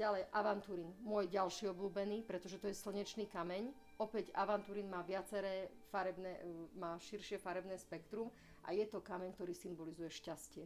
[0.00, 3.68] Ďalej avanturín, môj ďalší obľúbený, pretože to je slnečný kameň.
[4.00, 6.40] Opäť avanturín má viaceré farebné,
[6.72, 8.32] má širšie farebné spektrum
[8.64, 10.64] a je to kameň, ktorý symbolizuje šťastie.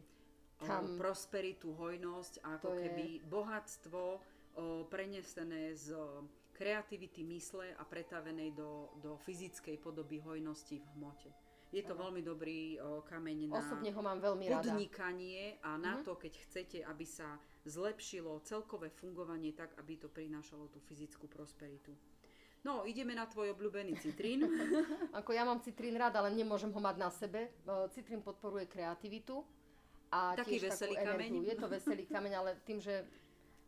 [0.63, 3.23] Tam, prosperitu, hojnosť ako keby je...
[3.27, 4.19] bohatstvo o,
[4.87, 5.91] prenesené z
[6.55, 11.27] kreativity mysle a pretavenej do, do fyzickej podoby hojnosti v hmote.
[11.75, 14.63] Je to veľmi dobrý o, kameň na Osobne ho mám veľmi rada.
[14.63, 16.07] podnikanie a na uh-huh.
[16.07, 17.35] to, keď chcete, aby sa
[17.67, 21.91] zlepšilo celkové fungovanie tak, aby to prinášalo tú fyzickú prosperitu.
[22.63, 24.47] No, ideme na tvoj obľúbený citrín.
[25.19, 27.51] Ako ja mám citrín rád, ale nemôžem ho mať na sebe.
[27.93, 29.43] Citrín podporuje kreativitu
[30.09, 31.43] a Taký veselý kameň.
[31.43, 31.49] Energiu.
[31.51, 33.05] Je to veselý kameň, ale tým, že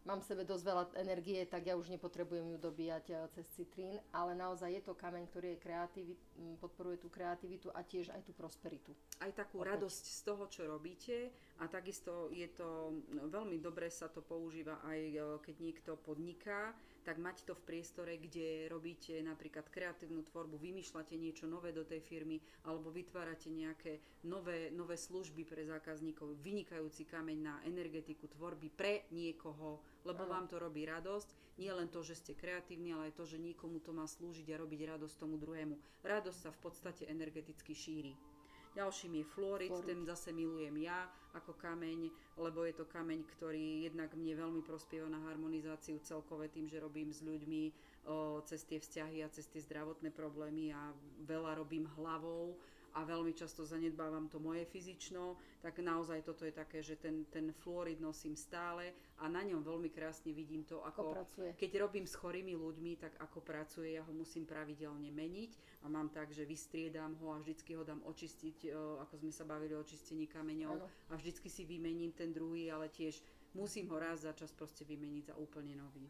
[0.08, 4.00] mám v sebe dosť veľa energie, tak ja už nepotrebujem ju dobíjať eh, cez citrín,
[4.15, 6.08] ale naozaj je to kameň, ktorý je kreatív,
[6.63, 8.96] podporuje tú kreativitu a tiež aj tú prosperitu.
[9.20, 9.76] Aj takú Opäť.
[9.76, 14.80] radosť z toho, čo robíte a takisto je to, no, veľmi dobre sa to používa
[14.88, 16.72] aj eh, keď niekto podniká,
[17.08, 22.04] tak mať to v priestore, kde robíte napríklad kreatívnu tvorbu, vymýšľate niečo nové do tej
[22.04, 29.08] firmy alebo vytvárate nejaké nové, nové služby pre zákazníkov, vynikajúci kameň na energetiku tvorby pre
[29.15, 30.36] niekoho, lebo Aha.
[30.36, 31.56] vám to robí radosť.
[31.63, 34.60] Nie len to, že ste kreatívni, ale aj to, že niekomu to má slúžiť a
[34.60, 36.04] robiť radosť tomu druhému.
[36.04, 38.37] Radosť sa v podstate energeticky šíri.
[38.78, 43.90] Ďalším je fluorid, fluorid, ten zase milujem ja ako kameň, lebo je to kameň, ktorý
[43.90, 47.74] jednak mne veľmi prospieva na harmonizáciu celkové tým, že robím s ľuďmi
[48.06, 50.94] o, cez tie vzťahy a cez tie zdravotné problémy a
[51.26, 52.54] veľa robím hlavou
[52.97, 57.53] a veľmi často zanedbávam to moje fyzično, tak naozaj toto je také, že ten, ten
[57.53, 58.89] fluorid nosím stále
[59.21, 63.13] a na ňom veľmi krásne vidím to, ako, ako keď robím s chorými ľuďmi, tak
[63.21, 67.77] ako pracuje, ja ho musím pravidelne meniť a mám tak, že vystriedam ho a vždycky
[67.77, 68.69] ho dám očistiť, e,
[69.05, 70.89] ako sme sa bavili o čistení kameňov ano.
[71.10, 73.21] a vždycky si vymením ten druhý, ale tiež
[73.53, 76.10] musím ho raz za čas proste vymeniť za úplne nový.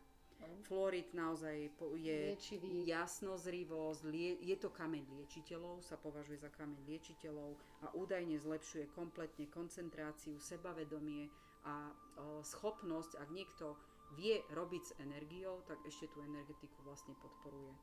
[0.67, 2.85] Florid naozaj je Liečivý.
[2.85, 9.47] jasnozrivosť, lie, je to kameň liečiteľov, sa považuje za kameň liečiteľov a údajne zlepšuje kompletne
[9.49, 11.31] koncentráciu, sebavedomie
[11.65, 13.79] a o, schopnosť, ak niekto
[14.15, 17.73] vie robiť s energiou, tak ešte tú energetiku vlastne podporuje.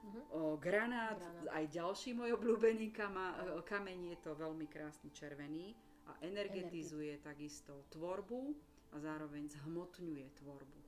[0.00, 0.24] Uh-huh.
[0.32, 5.76] O, granát, granát, aj ďalší môj obľúbený kama, kameň je to veľmi krásny červený
[6.08, 7.26] a energetizuje Energi.
[7.26, 8.56] takisto tvorbu
[8.90, 10.79] a zároveň zhmotňuje tvorbu.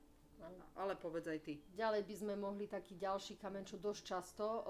[0.76, 1.60] Ale povedz aj ty.
[1.76, 4.62] Ďalej by sme mohli taký ďalší kameň, čo dosť často uh,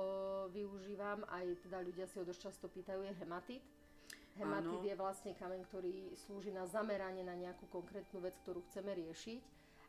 [0.51, 3.63] využívam, aj teda ľudia si ho dosť často pýtajú, je hematit.
[4.37, 4.89] Hematit Áno.
[4.89, 9.41] je vlastne kameň, ktorý slúži na zameranie na nejakú konkrétnu vec, ktorú chceme riešiť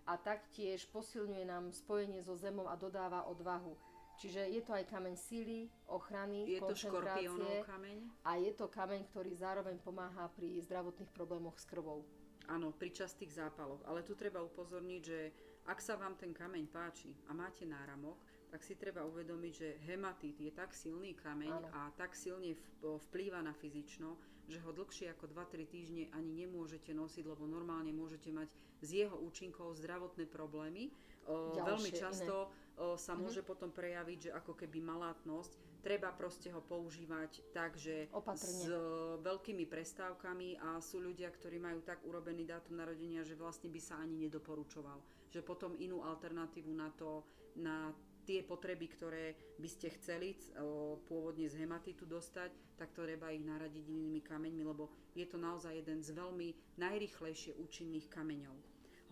[0.03, 3.71] a taktiež posilňuje nám spojenie so zemou a dodáva odvahu.
[4.19, 7.27] Čiže je to aj kameň síly, ochrany, je koncentrácie.
[7.27, 7.97] To kameň.
[8.27, 12.05] A je to kameň, ktorý zároveň pomáha pri zdravotných problémoch s krvou.
[12.51, 13.81] Áno, pri častých zápaloch.
[13.87, 15.19] Ale tu treba upozorniť, že
[15.65, 18.19] ak sa vám ten kameň páči a máte náramok,
[18.51, 21.67] tak si treba uvedomiť, že hematit je tak silný kameň Áno.
[21.73, 24.13] a tak silne vplýva na fyzično,
[24.45, 28.51] že ho dlhšie ako 2-3 týždne ani nemôžete nosiť, lebo normálne môžete mať
[28.83, 30.91] z jeho účinkov zdravotné problémy.
[31.23, 31.97] Ďalšie, veľmi iné.
[31.97, 32.35] často
[32.75, 33.19] o, sa Mhm.
[33.23, 35.55] môže potom prejaviť, že ako keby malátnosť.
[35.83, 38.39] Treba proste ho používať tak, že Opatrne.
[38.39, 38.79] s e,
[39.19, 43.99] veľkými prestávkami a sú ľudia, ktorí majú tak urobený dátum narodenia, že vlastne by sa
[43.99, 45.03] ani nedoporučoval.
[45.27, 47.27] Že potom inú alternatívu na to,
[47.59, 47.91] na
[48.23, 53.43] tie potreby, ktoré by ste chceli o, pôvodne z hematitu dostať, tak to treba ich
[53.43, 58.55] naradiť inými kameňmi, lebo je to naozaj jeden z veľmi najrychlejšie účinných kameňov.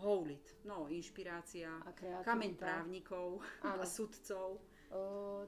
[0.01, 1.69] Houlit, no inšpirácia,
[2.25, 3.83] kameň právnikov Áno.
[3.83, 4.57] a sudcov.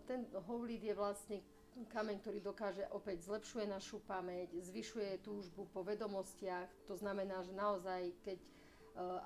[0.07, 1.37] Ten houlid je vlastne
[1.89, 6.69] kameň, ktorý dokáže opäť zlepšuje našu pamäť, zvyšuje túžbu po vedomostiach.
[6.85, 8.47] To znamená, že naozaj, keď e,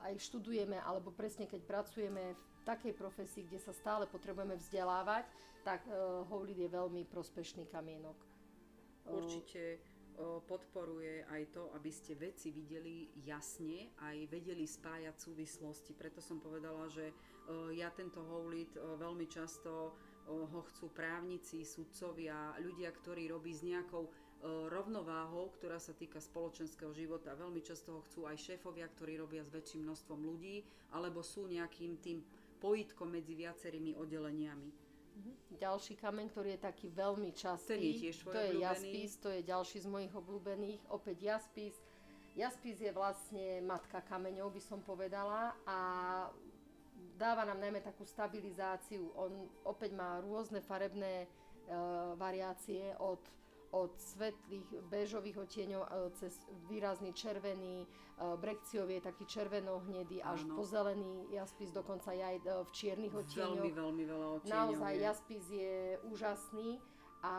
[0.07, 5.27] aj študujeme, alebo presne keď pracujeme v takej profesii, kde sa stále potrebujeme vzdelávať,
[5.67, 5.91] tak e,
[6.31, 8.15] houlid je veľmi prospešný kamienok.
[9.07, 9.79] Určite
[10.49, 15.93] podporuje aj to, aby ste veci videli jasne, aj vedeli spájať súvislosti.
[15.93, 17.13] Preto som povedala, že
[17.77, 19.93] ja tento houlit veľmi často
[20.27, 24.09] ho chcú právnici, sudcovia, ľudia, ktorí robí s nejakou
[24.73, 27.37] rovnováhou, ktorá sa týka spoločenského života.
[27.37, 30.65] Veľmi často ho chcú aj šéfovia, ktorí robia s väčším množstvom ľudí,
[30.97, 32.25] alebo sú nejakým tým
[32.57, 34.86] pojitkom medzi viacerými oddeleniami.
[35.57, 38.61] Ďalší kameň, ktorý je taký veľmi častý, Ten je tiež to je obľúbený.
[38.61, 41.73] jaspis, to je ďalší z mojich obľúbených, opäť jaspis.
[42.37, 45.77] Jaspis je vlastne matka kameňov, by som povedala, a
[47.17, 49.09] dáva nám najmä takú stabilizáciu.
[49.17, 51.27] On opäť má rôzne farebné e,
[52.13, 53.17] variácie od,
[53.71, 56.33] od svetlých bežových odtieňov e, cez
[56.71, 57.87] výrazný červený, e,
[58.39, 60.59] brekciov je taký červeno-hnedý až Áno.
[60.59, 63.59] po zelený jaspis, dokonca je aj e, v čiernych odtieňoch.
[63.59, 65.03] Veľmi, veľmi veľa odtieňov Naozaj, je.
[65.03, 65.75] jaspis je
[66.07, 66.69] úžasný
[67.25, 67.33] a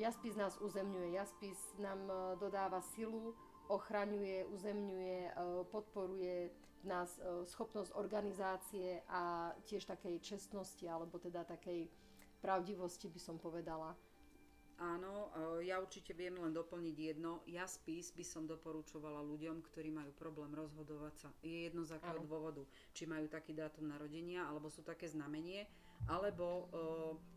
[0.00, 1.12] jaspis nás uzemňuje.
[1.12, 1.98] Jaspis nám
[2.38, 3.34] dodáva silu,
[3.66, 5.34] ochraňuje, uzemňuje,
[5.74, 7.10] podporuje v nás
[7.50, 11.90] schopnosť organizácie a tiež takej čestnosti, alebo teda takej
[12.38, 13.98] pravdivosti by som povedala.
[14.76, 17.40] Áno, e, ja určite viem len doplniť jedno.
[17.48, 21.28] Ja spis by som doporučovala ľuďom, ktorí majú problém rozhodovať sa.
[21.40, 22.28] Je jedno z akého Áno.
[22.28, 22.62] dôvodu.
[22.92, 25.64] Či majú taký dátum narodenia, alebo sú také znamenie,
[26.12, 26.64] alebo e,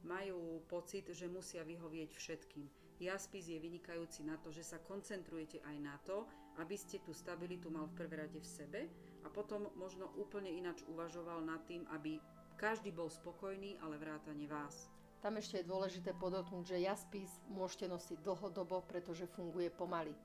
[0.04, 2.67] majú pocit, že musia vyhovieť všetkým.
[2.99, 6.28] Jaspis je vynikajúci na to, že sa koncentrujete aj na to,
[6.60, 8.82] aby ste tú stabilitu mal v prvé rade v sebe
[9.23, 12.19] a potom možno úplne inač uvažoval nad tým, aby
[12.60, 14.91] každý bol spokojný, ale vrátane vás.
[15.20, 20.16] Tam ešte je dôležité podotknúť, že jaspis môžete nosiť dlhodobo, pretože funguje pomaly.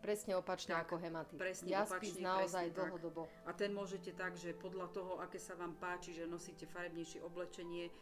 [0.00, 1.36] Presne opačne Tak, ako hematit.
[1.36, 2.88] presne jaspis opačne, naozaj presne tak.
[2.88, 3.22] dlhodobo.
[3.44, 7.84] A ten môžete tak, že podľa toho, aké sa vám páči, že nosíte farebnejšie oblečenie,
[7.84, 7.92] e,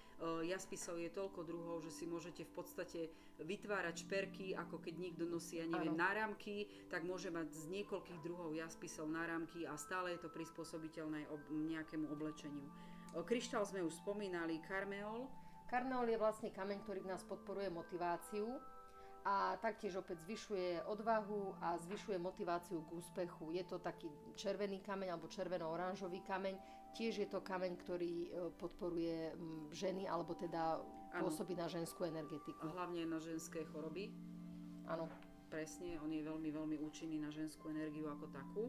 [0.47, 3.01] jaspisov je toľko druhov, že si môžete v podstate
[3.43, 8.55] vytvárať šperky, ako keď niekto nosí, ja neviem, náramky, tak môže mať z niekoľkých druhov
[8.55, 12.71] jaspisov náramky a stále je to prispôsobiteľné ob- nejakému oblečeniu.
[13.19, 15.27] O, kryštál sme už spomínali, karmeol,
[15.68, 18.57] Karneol je vlastne kameň, ktorý v nás podporuje motiváciu
[19.28, 23.52] a taktiež opäť zvyšuje odvahu a zvyšuje motiváciu k úspechu.
[23.52, 26.57] Je to taký červený kameň alebo červeno-oranžový kameň.
[26.96, 29.37] Tiež je to kameň, ktorý e, podporuje
[29.76, 30.81] ženy alebo teda
[31.20, 32.64] pôsobí na ženskú energetiku.
[32.72, 34.09] hlavne na ženské choroby.
[34.88, 35.04] Áno.
[35.52, 38.64] presne, on je veľmi, veľmi účinný na ženskú energiu ako takú.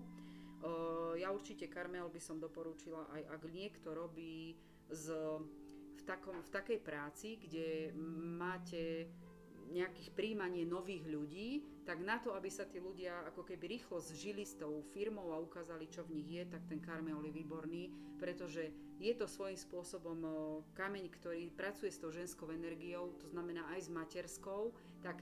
[0.59, 4.59] Uh, ja určite karmel by som doporučila aj ak niekto robí
[4.91, 5.15] z,
[6.10, 7.93] takom, v takej práci, kde
[8.34, 9.06] máte
[9.69, 14.41] nejakých príjmanie nových ľudí, tak na to, aby sa tí ľudia ako keby rýchlo zžili
[14.41, 17.84] s tou firmou a ukázali, čo v nich je, tak ten karmeol je výborný,
[18.17, 20.19] pretože je to svojím spôsobom
[20.74, 24.74] kameň, ktorý pracuje s tou ženskou energiou, to znamená aj s materskou,
[25.06, 25.22] tak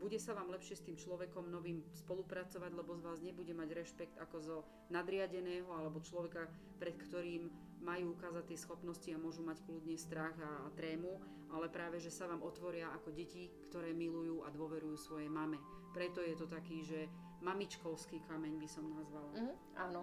[0.00, 4.16] bude sa vám lepšie s tým človekom novým spolupracovať, lebo z vás nebude mať rešpekt
[4.16, 4.56] ako zo
[4.88, 6.48] nadriadeného alebo človeka,
[6.80, 11.18] pred ktorým majú ukázať tie schopnosti a môžu mať kľudne strach a, a trému,
[11.52, 15.58] ale práve, že sa vám otvoria ako deti, ktoré milujú a dôverujú svojej mame.
[15.92, 17.10] Preto je to taký, že
[17.42, 19.30] mamičkovský kameň by som nazvala.
[19.34, 20.02] Mhm, áno.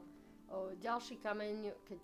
[0.49, 2.01] O, ďalší kameň, keď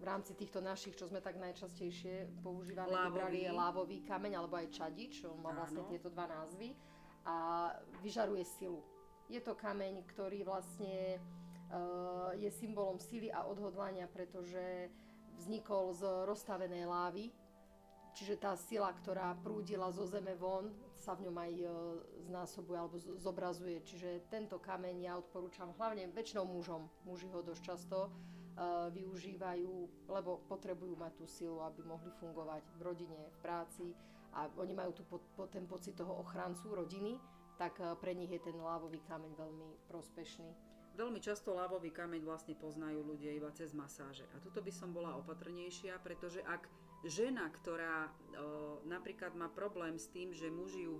[0.00, 4.72] v rámci týchto našich, čo sme tak najčastejšie používali, vybrali je lávový kameň alebo aj
[4.72, 5.90] čadič, čo má vlastne Áno.
[5.92, 6.74] tieto dva názvy
[7.24, 7.36] a
[8.02, 8.80] vyžaruje silu.
[9.28, 11.16] Je to kameň, ktorý vlastne
[11.72, 14.92] uh, je symbolom sily a odhodlania, pretože
[15.38, 17.30] vznikol z rozstavenej lávy,
[18.14, 20.70] čiže tá sila, ktorá prúdila zo zeme von
[21.04, 21.66] sa v ňom aj e,
[22.32, 23.84] znásobuje alebo zobrazuje.
[23.84, 26.88] Čiže tento kameň ja odporúčam hlavne väčšinou mužom.
[27.04, 32.80] Muži ho dosť často uh, využívajú, lebo potrebujú mať tú silu, aby mohli fungovať v
[32.80, 33.92] rodine, v práci
[34.32, 37.20] a oni majú tu po, po, ten pocit toho ochrancu rodiny,
[37.60, 40.73] tak uh, pre nich je ten lávový kameň veľmi prospešný.
[40.94, 44.22] Veľmi často lávový kameň vlastne poznajú ľudia iba cez masáže.
[44.30, 46.70] A tuto by som bola opatrnejšia, pretože ak
[47.02, 48.08] žena, ktorá
[48.84, 50.94] napríklad má problém s tým, že muži ju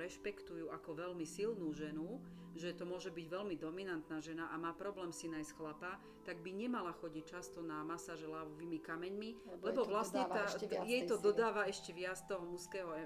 [0.00, 2.20] rešpektujú ako veľmi silnú ženu,
[2.56, 6.50] že to môže byť veľmi dominantná žena a má problém si nájsť chlapa, tak by
[6.50, 9.30] nemala chodiť často na masáže lávovými kameňmi,
[9.60, 10.48] lebo, lebo vlastne tá,
[10.88, 13.04] jej to dodáva ešte viac toho mužského e, e,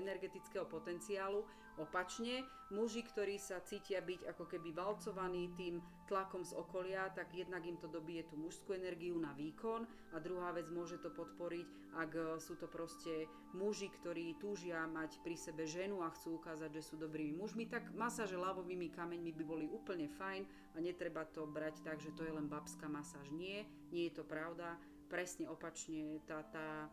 [0.00, 1.44] energetického potenciálu.
[1.74, 7.66] Opačne, muži, ktorí sa cítia byť ako keby valcovaní tým tlakom z okolia, tak jednak
[7.66, 9.82] im to dobije tú mužskú energiu na výkon
[10.14, 13.10] a druhá vec môže to podporiť, ak e, sú to proste
[13.54, 17.94] muži, ktorí túžia mať pri sebe ženu a chcú ukázať, že sú dobrými mužmi, tak
[17.94, 20.42] masáže ľavovými kameňmi by boli úplne fajn
[20.74, 23.30] a netreba to brať tak, že to je len babská masáž.
[23.30, 24.76] Nie, nie je to pravda.
[25.06, 26.90] Presne opačne tá, tá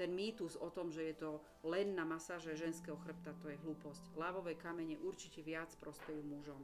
[0.00, 4.16] ten mýtus o tom, že je to len na masáže ženského chrbta, to je hlúposť.
[4.16, 6.56] Lávové kamene určite viac prospejú mužom.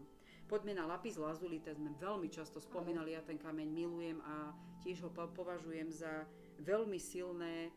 [0.48, 5.04] Poďme na lapis lazuli, ten sme veľmi často spomínali, ja ten kameň milujem a tiež
[5.04, 6.24] ho považujem za
[6.64, 7.68] veľmi silné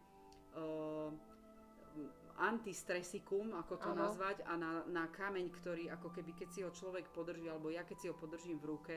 [2.39, 4.07] antistresikum, ako to ano.
[4.07, 7.83] nazvať, a na, na kameň, ktorý ako keby keď si ho človek podrží, alebo ja
[7.83, 8.95] keď si ho podržím v ruke,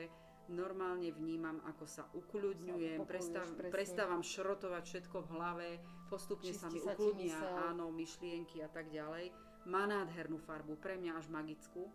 [0.51, 5.67] normálne vnímam, ako sa ukľudňujem, prestav, prestávam šrotovať všetko v hlave,
[6.07, 7.39] postupne Čistí sa mi ukľudnia,
[7.71, 9.31] áno, myšlienky a tak ďalej.
[9.67, 11.87] Má nádhernú farbu, pre mňa až magickú.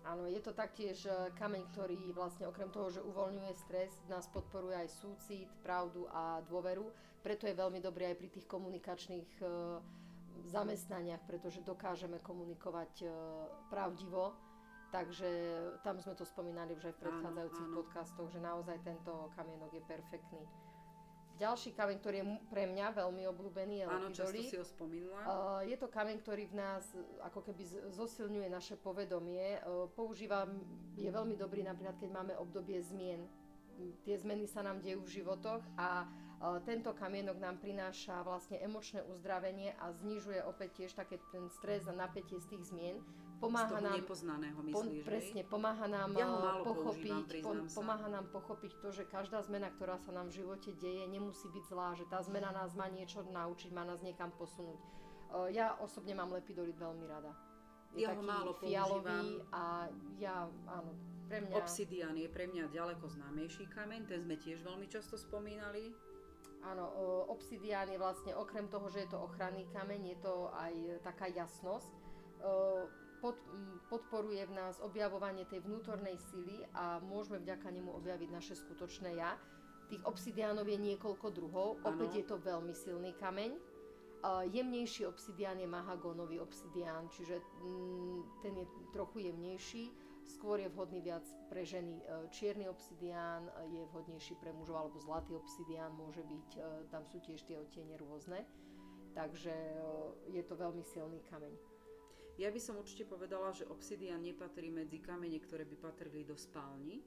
[0.00, 4.72] Áno, je to taktiež e, kameň, ktorý vlastne okrem toho, že uvoľňuje stres, nás podporuje
[4.72, 6.88] aj súcit, pravdu a dôveru.
[7.20, 9.44] Preto je veľmi dobrý aj pri tých komunikačných e,
[10.48, 13.06] zamestnaniach, pretože dokážeme komunikovať e,
[13.68, 14.50] pravdivo
[14.90, 15.30] Takže
[15.86, 17.78] tam sme to spomínali už aj v predchádzajúcich áno, áno.
[17.78, 20.42] podcastoch, že naozaj tento kamienok je perfektný.
[21.40, 25.24] Ďalší kameň, ktorý je pre mňa veľmi obľúbený, je Áno, často si ho spomínala.
[25.24, 26.84] Uh, je to kameň, ktorý v nás
[27.24, 27.64] ako keby
[27.96, 29.56] zosilňuje naše povedomie.
[29.64, 30.44] Uh, používa,
[31.00, 33.24] je veľmi dobrý napríklad, keď máme obdobie zmien.
[34.04, 39.00] Tie zmeny sa nám dejú v životoch a uh, tento kamienok nám prináša vlastne emočné
[39.08, 43.00] uzdravenie a znižuje opäť tiež také ten stres a napätie z tých zmien
[43.40, 48.08] pomáha z toho nám, nepoznaného myslíš, po, presne, pomáha nám ja eh, pochopiť, po, pomáha
[48.12, 51.96] nám pochopiť to, že každá zmena, ktorá sa nám v živote deje, nemusí byť zlá,
[51.96, 54.78] že tá zmena nás má niečo naučiť, má nás niekam posunúť.
[55.30, 57.32] Uh, ja osobne mám lepidolit veľmi rada.
[57.96, 59.50] Je ja taký ho málo fialový používam.
[59.50, 59.62] a
[60.20, 60.36] ja,
[60.70, 60.90] áno,
[61.26, 61.54] pre mňa...
[61.58, 65.90] Obsidian je pre mňa ďaleko známejší kameň, ten sme tiež veľmi často spomínali.
[66.60, 66.86] Áno,
[67.32, 71.88] obsidián je vlastne okrem toho, že je to ochranný kameň, je to aj taká jasnosť
[73.20, 73.36] pod,
[73.92, 79.36] podporuje v nás objavovanie tej vnútornej sily a môžeme vďaka nemu objaviť naše skutočné ja.
[79.92, 81.86] Tých obsidiánov je niekoľko druhov, ano.
[81.94, 83.52] opäť je to veľmi silný kameň.
[84.20, 89.84] Uh, jemnejší obsidián je mahagónový obsidián, čiže mm, ten je trochu jemnejší.
[90.28, 92.04] Skôr je vhodný viac pre ženy.
[92.04, 97.16] Uh, čierny obsidián je vhodnejší pre mužov, alebo zlatý obsidián môže byť, uh, tam sú
[97.24, 98.44] tiež tie odtiene rôzne.
[99.16, 99.56] Takže
[100.30, 101.69] je to veľmi silný kameň.
[102.40, 107.04] Ja by som určite povedala, že obsidian nepatrí medzi kamene, ktoré by patrili do spálni,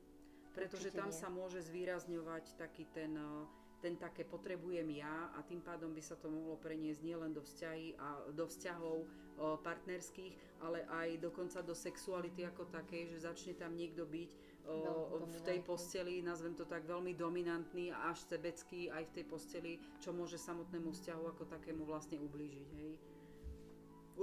[0.54, 1.18] pretože určite tam nie.
[1.18, 3.50] sa môže zvýrazňovať taký ten, eh,
[3.82, 7.98] ten také potrebujem ja a tým pádom by sa to mohlo preniesť nielen do, vzťahy
[7.98, 9.10] a, do vzťahov eh,
[9.58, 14.32] partnerských, ale aj dokonca do sexuality ako takej, že začne tam niekto byť
[14.70, 14.78] o,
[15.18, 19.26] eh, v tej posteli, nazvem to tak, veľmi dominantný a až sebecký aj v tej
[19.26, 22.70] posteli, čo môže samotnému vzťahu ako takému vlastne ublížiť.
[22.78, 23.13] Hej.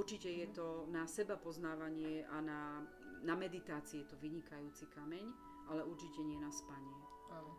[0.00, 2.80] Určite je to na seba poznávanie a na,
[3.20, 5.28] na meditácie je to vynikajúci kameň,
[5.68, 6.96] ale určite nie na spanie.
[7.28, 7.52] Áno.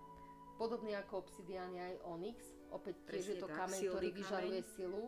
[0.57, 2.37] Podobne ako obsidián je aj onyx,
[2.73, 4.17] opäť tiež je to tak, kameň, ktorý kameň.
[4.17, 5.03] vyžaruje silu,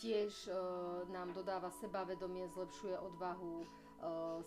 [0.00, 0.52] tiež e,
[1.12, 3.66] nám dodáva sebavedomie, zlepšuje odvahu, e,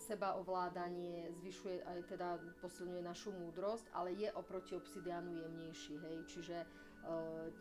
[0.02, 6.66] sebaovládanie, zvyšuje aj teda posilňuje našu múdrosť, ale je oproti obsidiánu jemnejší, hej, čiže e,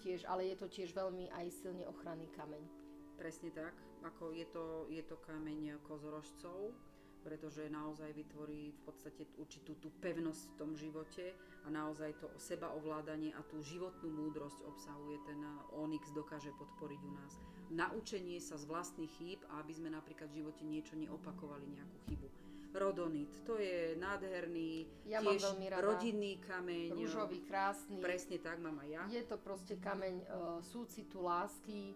[0.01, 2.83] tiež, ale je to tiež veľmi aj silne ochranný kameň.
[3.18, 6.76] Presne tak ako je to, je to kameň kozorožcov,
[7.24, 11.32] pretože naozaj vytvorí v podstate určitú tú pevnosť v tom živote
[11.64, 15.39] a naozaj to seba ovládanie a tú životnú múdrosť obsahuje ten
[15.72, 17.34] Onyx, dokáže podporiť u nás.
[17.72, 22.28] Naučenie sa z vlastných chýb a aby sme napríklad v živote niečo neopakovali, nejakú chybu.
[22.74, 25.86] Rodonit, to je nádherný, ja tiež mám veľmi rada.
[25.86, 26.89] rodinný kameň.
[26.97, 28.01] Rúžový, krásny.
[28.01, 29.03] Presne tak, mám aj ja.
[29.14, 31.93] Je to proste kameň uh, súcitu, lásky,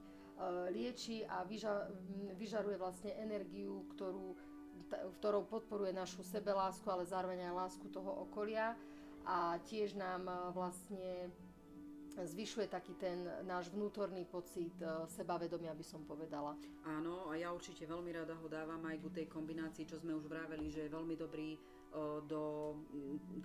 [0.69, 1.89] lieči a vyža,
[2.37, 4.37] vyžaruje vlastne energiu, ktorú,
[5.19, 8.77] ktorou podporuje našu sebelásku, ale zároveň aj lásku toho okolia
[9.27, 11.27] a tiež nám vlastne
[12.17, 14.73] zvyšuje taký ten náš vnútorný pocit
[15.13, 16.57] sebavedomia, by som povedala.
[16.89, 20.25] Áno, a ja určite veľmi rada ho dávam aj ku tej kombinácii, čo sme už
[20.25, 21.53] vraveli, že je veľmi dobrý
[22.27, 22.75] do,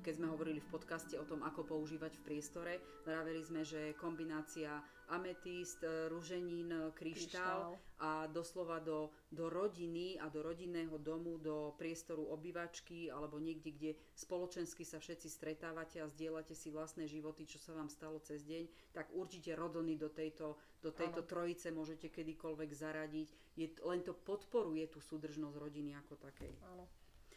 [0.02, 2.72] keď sme hovorili v podcaste o tom, ako používať v priestore.
[3.06, 4.82] Vraveli sme, že kombinácia
[5.12, 13.12] ametist, ruženín, kryštál a doslova do, do rodiny a do rodinného domu, do priestoru obývačky
[13.12, 17.92] alebo niekde, kde spoločensky sa všetci stretávate a zdieľate si vlastné životy, čo sa vám
[17.92, 23.28] stalo cez deň, tak určite rodony do tejto, do tejto trojice môžete kedykoľvek zaradiť.
[23.60, 26.56] Je, len to podporuje tú súdržnosť rodiny ako takej.
[26.72, 26.88] Áno.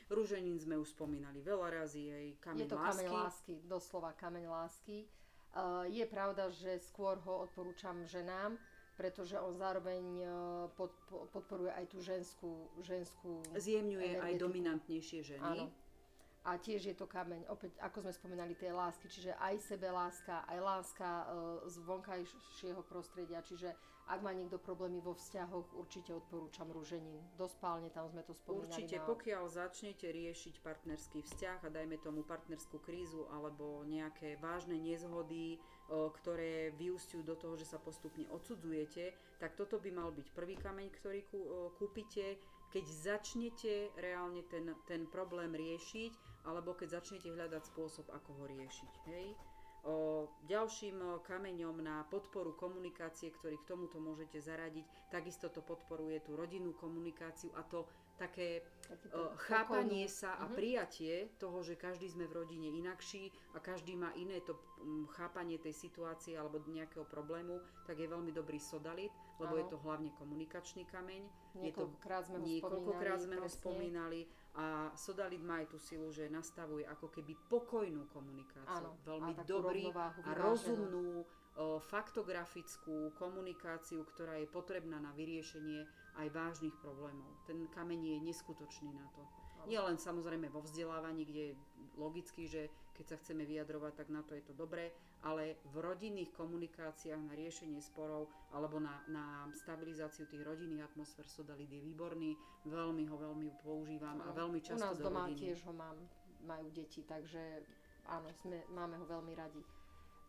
[0.06, 2.90] Rúženín sme už spomínali veľa razy, aj kameň Je to lásky.
[2.90, 4.98] kameň lásky, doslova kameň lásky.
[5.56, 8.60] Uh, je pravda, že skôr ho odporúčam ženám,
[8.96, 10.24] pretože on zároveň
[10.80, 10.96] pod,
[11.36, 15.44] podporuje aj tú ženskú, ženskú Zjemňuje aj dominantnejšie ženy.
[15.44, 15.68] Áno.
[16.46, 20.46] A tiež je to kameň, opäť ako sme spomínali, tej lásky, čiže aj sebe láska,
[20.46, 21.28] aj láska uh,
[21.66, 23.74] z vonkajšieho prostredia, čiže
[24.06, 27.18] ak má niekto problémy vo vzťahoch, určite odporúčam rúženín.
[27.42, 28.70] Do spálne, tam sme to spomínali.
[28.70, 29.06] Určite, na...
[29.10, 35.58] pokiaľ začnete riešiť partnerský vzťah a dajme tomu partnerskú krízu alebo nejaké vážne nezhody,
[35.90, 40.88] ktoré vyústiujú do toho, že sa postupne odsudzujete, tak toto by mal byť prvý kameň,
[41.02, 41.26] ktorý
[41.82, 42.38] kúpite.
[42.70, 48.94] Keď začnete reálne ten, ten problém riešiť, alebo keď začnete hľadať spôsob, ako ho riešiť.
[49.10, 49.34] Hej?
[50.46, 56.78] Ďalším kameňom na podporu komunikácie, ktorý k tomuto môžete zaradiť, takisto to podporuje tú rodinnú
[56.78, 58.62] komunikáciu a to také
[59.12, 60.22] o, chápanie okolnú.
[60.22, 60.56] sa a uh-huh.
[60.56, 64.56] prijatie toho, že každý sme v rodine inakší a každý má iné to
[65.18, 67.60] chápanie tej situácie alebo nejakého problému,
[67.90, 69.60] tak je veľmi dobrý sodalit, lebo ano.
[69.62, 71.22] je to hlavne komunikačný kameň.
[71.60, 73.28] Niekoľkokrát sme ho niekoľkokrát spomínali.
[73.28, 74.20] Sme ho spomínali
[74.56, 74.66] a
[74.96, 78.88] Sodalit má aj tú silu, že nastavuje ako keby pokojnú komunikáciu.
[78.88, 79.92] Áno, Veľmi dobrý
[80.24, 85.84] a rozumnú, o, faktografickú komunikáciu, ktorá je potrebná na vyriešenie
[86.24, 87.28] aj vážnych problémov.
[87.44, 89.24] Ten kameň je neskutočný na to.
[89.68, 91.54] Nie len samozrejme vo vzdelávaní, kde je
[91.98, 94.96] logicky, že keď sa chceme vyjadrovať, tak na to je to dobré,
[95.28, 101.68] ale v rodinných komunikáciách na riešenie sporov alebo na, na stabilizáciu tých rodinných atmosfér Sodalit
[101.68, 105.40] je výborný, veľmi ho veľmi používam a veľmi často U nás do doma rodiny.
[105.44, 105.98] tiež ho mám,
[106.48, 107.62] majú deti, takže
[108.08, 109.60] áno, sme, máme ho veľmi radi.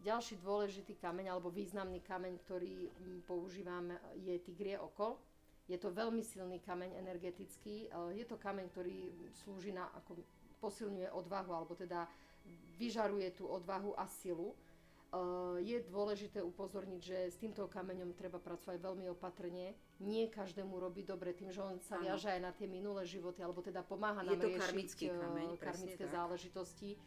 [0.03, 2.93] Ďalší dôležitý kameň alebo významný kameň, ktorý
[3.25, 5.17] používam, je tigrie oko.
[5.67, 7.91] Je to veľmi silný kameň energetický.
[8.15, 10.21] Je to kameň, ktorý slúži na, ako
[10.61, 12.07] posilňuje odvahu, alebo teda
[12.77, 14.53] vyžaruje tú odvahu a silu.
[15.65, 19.73] Je dôležité upozorniť, že s týmto kameňom treba pracovať veľmi opatrne.
[20.03, 23.65] Nie každému robí dobre tým, že on sa viaže aj na tie minulé životy, alebo
[23.65, 27.01] teda pomáha nám riešiť karmický kameň, karmické záležitosti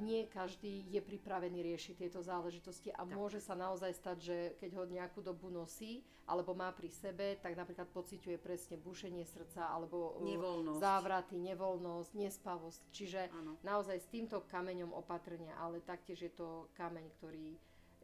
[0.00, 3.12] nie každý je pripravený riešiť tieto záležitosti a tak.
[3.12, 7.54] môže sa naozaj stať, že keď ho nejakú dobu nosí alebo má pri sebe, tak
[7.54, 10.80] napríklad pociťuje presne bušenie srdca alebo nevoľnosť.
[10.80, 12.82] závraty, nevoľnosť, nespavosť.
[12.90, 13.60] Čiže ano.
[13.62, 17.54] naozaj s týmto kameňom opatrne, ale taktiež je to kameň, ktorý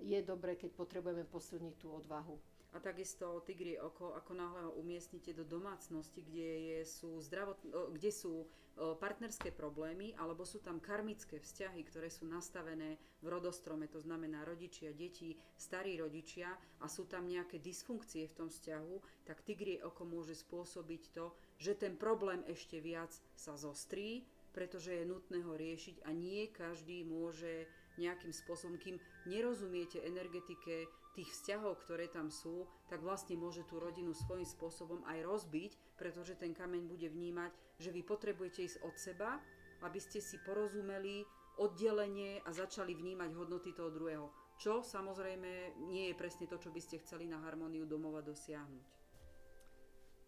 [0.03, 2.37] je dobre, keď potrebujeme posilniť tú odvahu.
[2.73, 7.61] A takisto tigrie oko, ako náhle ho umiestnite do domácnosti, kde, je, sú, zdravot,
[7.93, 14.01] kde sú partnerské problémy, alebo sú tam karmické vzťahy, ktoré sú nastavené v rodostrome, to
[14.01, 16.49] znamená rodičia, deti, starí rodičia
[16.81, 21.77] a sú tam nejaké dysfunkcie v tom vzťahu, tak tigrie oko môže spôsobiť to, že
[21.77, 24.25] ten problém ešte viac sa zostrí,
[24.57, 27.68] pretože je nutné ho riešiť a nie každý môže
[28.01, 28.97] nejakým spôsobom, kým
[29.29, 35.19] nerozumiete energetike tých vzťahov, ktoré tam sú, tak vlastne môže tú rodinu svojím spôsobom aj
[35.25, 39.41] rozbiť, pretože ten kameň bude vnímať, že vy potrebujete ísť od seba,
[39.85, 41.25] aby ste si porozumeli
[41.61, 44.27] oddelenie a začali vnímať hodnoty toho druhého.
[44.57, 48.87] Čo samozrejme nie je presne to, čo by ste chceli na harmóniu domova dosiahnuť.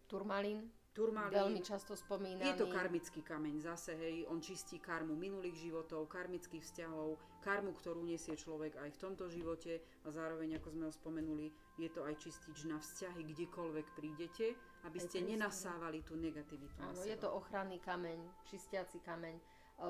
[0.05, 1.35] Turmalín Turmalín.
[1.35, 2.55] Veľmi často spomínaný.
[2.55, 7.99] Je to karmický kameň zase, hej, on čistí karmu minulých životov, karmických vzťahov, karmu, ktorú
[7.99, 12.15] nesie človek aj v tomto živote a zároveň, ako sme ho spomenuli, je to aj
[12.15, 14.55] čistič na vzťahy, kdekoľvek prídete,
[14.87, 16.79] aby ste nenasávali tú negativitu.
[16.79, 19.43] Áno, je to ochranný kameň, čistiaci kameň, e,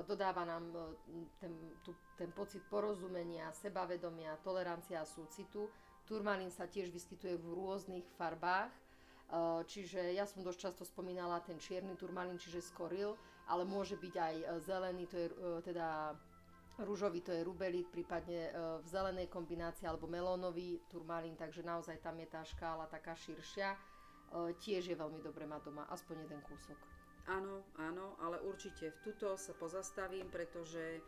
[0.10, 0.82] dodáva nám e,
[1.38, 1.54] ten,
[1.86, 5.70] tu, ten pocit porozumenia, sebavedomia, tolerancia a súcitu.
[6.10, 8.74] Turmalín sa tiež vyskytuje v rôznych farbách,
[9.66, 13.18] čiže ja som dosť často spomínala ten čierny turmalín, čiže skoril,
[13.50, 15.88] ale môže byť aj eh, zelený, to je eh, teda
[16.76, 18.52] Rúžový to je rubelít, prípadne
[18.84, 23.80] v zelenej kombinácii alebo melónový turmalín, takže naozaj tam je tá škála taká širšia.
[24.60, 26.76] Tiež je veľmi dobre mať doma, aspoň jeden kúsok.
[27.32, 31.00] Áno, áno, ale určite v tuto sa pozastavím, pretože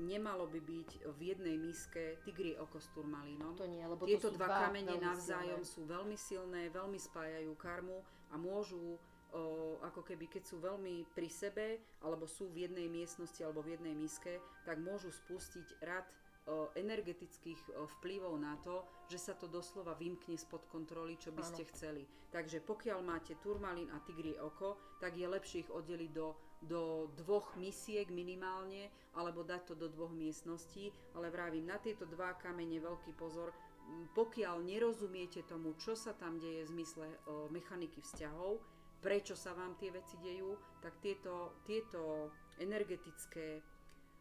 [0.00, 3.56] nemalo by byť v jednej miske tigrie oko s turmalínom.
[3.56, 5.72] To nie, lebo Tieto to dva, dva kamene navzájom silné.
[5.72, 7.98] sú veľmi silné, veľmi spájajú karmu
[8.32, 8.96] a môžu
[9.32, 11.66] o, ako keby keď sú veľmi pri sebe
[12.04, 16.04] alebo sú v jednej miestnosti alebo v jednej miske, tak môžu spustiť rad
[16.44, 21.42] o, energetických o, vplyvov na to, že sa to doslova vymkne spod kontroly, čo by
[21.44, 22.04] ste chceli.
[22.32, 26.32] Takže pokiaľ máte turmalín a tigrie oko, tak je lepšie ich oddeliť do,
[26.62, 28.86] do dvoch misiek minimálne,
[29.18, 34.06] alebo dať to do dvoch miestností, ale vravím, na tieto dva kamene veľký pozor, m,
[34.14, 38.62] pokiaľ nerozumiete tomu, čo sa tam deje v zmysle o, mechaniky vzťahov,
[39.02, 42.30] prečo sa vám tie veci dejú, tak tieto, tieto
[42.62, 43.58] energetické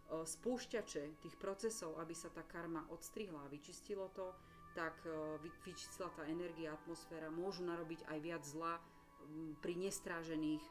[0.09, 4.33] o, spúšťače tých procesov, aby sa tá karma odstrihla a vyčistilo to,
[4.71, 4.95] tak
[5.43, 8.79] vy- vyčistila tá energia, atmosféra, môžu narobiť aj viac zla
[9.61, 10.63] pri nestrážených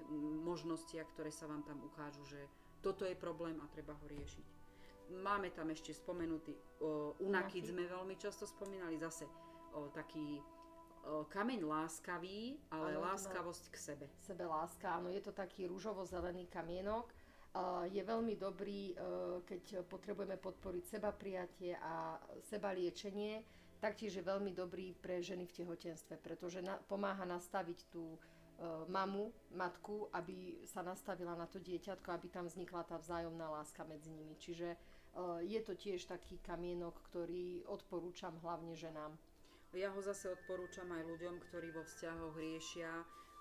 [0.45, 2.41] možnostiach, ktoré sa vám tam ukážu, že
[2.81, 4.47] toto je problém a treba ho riešiť.
[5.21, 7.67] Máme tam ešte spomenutý o, Unakit.
[7.67, 9.27] sme veľmi často spomínali, zase
[9.75, 14.07] o, taký o, kameň láskavý, ale má- láskavosť k sebe.
[14.23, 14.97] sebe láska.
[14.97, 17.11] Áno, je to taký rúžovo-zelený kamienok.
[17.91, 22.15] Je veľmi dobrý, uh, keď potrebujeme podporiť seba prijatie a
[22.47, 23.43] seba liečenie.
[23.83, 28.15] Taktiež je veľmi dobrý pre ženy v tehotenstve, pretože na, pomáha nastaviť tú
[28.93, 34.13] mamu, matku, aby sa nastavila na to dieťatko, aby tam vznikla tá vzájomná láska medzi
[34.13, 34.37] nimi.
[34.37, 39.17] Čiže uh, je to tiež taký kamienok, ktorý odporúčam hlavne ženám.
[39.71, 42.91] Ja ho zase odporúčam aj ľuďom, ktorí vo vzťahoch riešia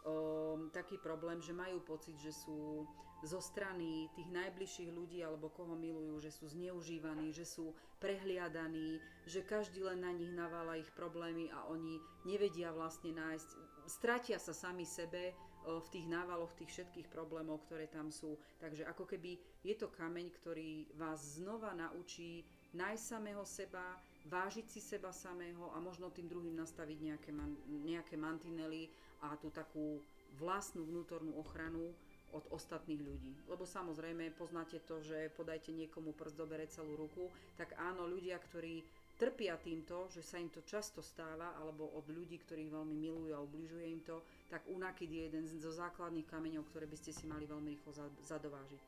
[0.06, 2.86] o, taký problém, že majú pocit, že sú
[3.26, 9.44] zo strany tých najbližších ľudí alebo koho milujú, že sú zneužívaní, že sú prehliadaní, že
[9.44, 13.50] každý len na nich navála ich problémy a oni nevedia vlastne nájsť,
[13.90, 15.34] stratia sa sami sebe
[15.66, 18.40] v tých návaloch tých všetkých problémov, ktoré tam sú.
[18.62, 19.36] Takže ako keby
[19.66, 25.82] je to kameň, ktorý vás znova naučí nájsť samého seba, vážiť si seba samého a
[25.82, 28.88] možno tým druhým nastaviť nejaké, man, nejaké mantinely
[29.26, 30.00] a tú takú
[30.38, 31.92] vlastnú vnútornú ochranu
[32.30, 33.34] od ostatných ľudí.
[33.50, 37.26] Lebo samozrejme poznáte to, že podajte niekomu prst, dobere celú ruku,
[37.58, 38.86] tak áno, ľudia, ktorí
[39.20, 43.44] trpia týmto, že sa im to často stáva, alebo od ľudí, ktorých veľmi milujú a
[43.44, 47.44] ubližuje im to, tak unakid je jeden zo základných kameňov, ktoré by ste si mali
[47.44, 48.82] veľmi rýchlo za- zadovážiť.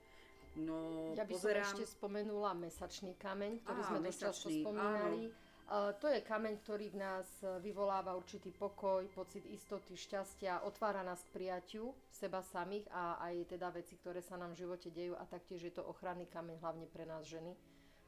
[0.64, 1.68] No, Ja by pozerám...
[1.68, 5.32] som ešte spomenula mesačný kameň, ktorý Á, sme dosť často spomínali.
[5.72, 11.00] Uh, to je kameň, ktorý v nás uh, vyvoláva určitý pokoj, pocit istoty, šťastia, otvára
[11.00, 15.16] nás k prijatiu seba samých a aj teda veci, ktoré sa nám v živote dejú
[15.16, 17.56] a taktiež je to ochranný kameň hlavne pre nás ženy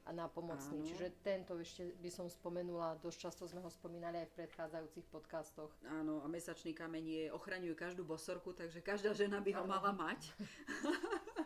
[0.04, 0.84] a nápomocný.
[0.84, 0.88] Áno.
[0.88, 5.72] Čiže tento ešte by som spomenula, dosť často sme ho spomínali aj v predchádzajúcich podcastoch.
[5.88, 9.72] Áno, a mesačný kameň je, ochraňuje každú bosorku, takže každá žena by ho Áno.
[9.72, 10.28] mala mať.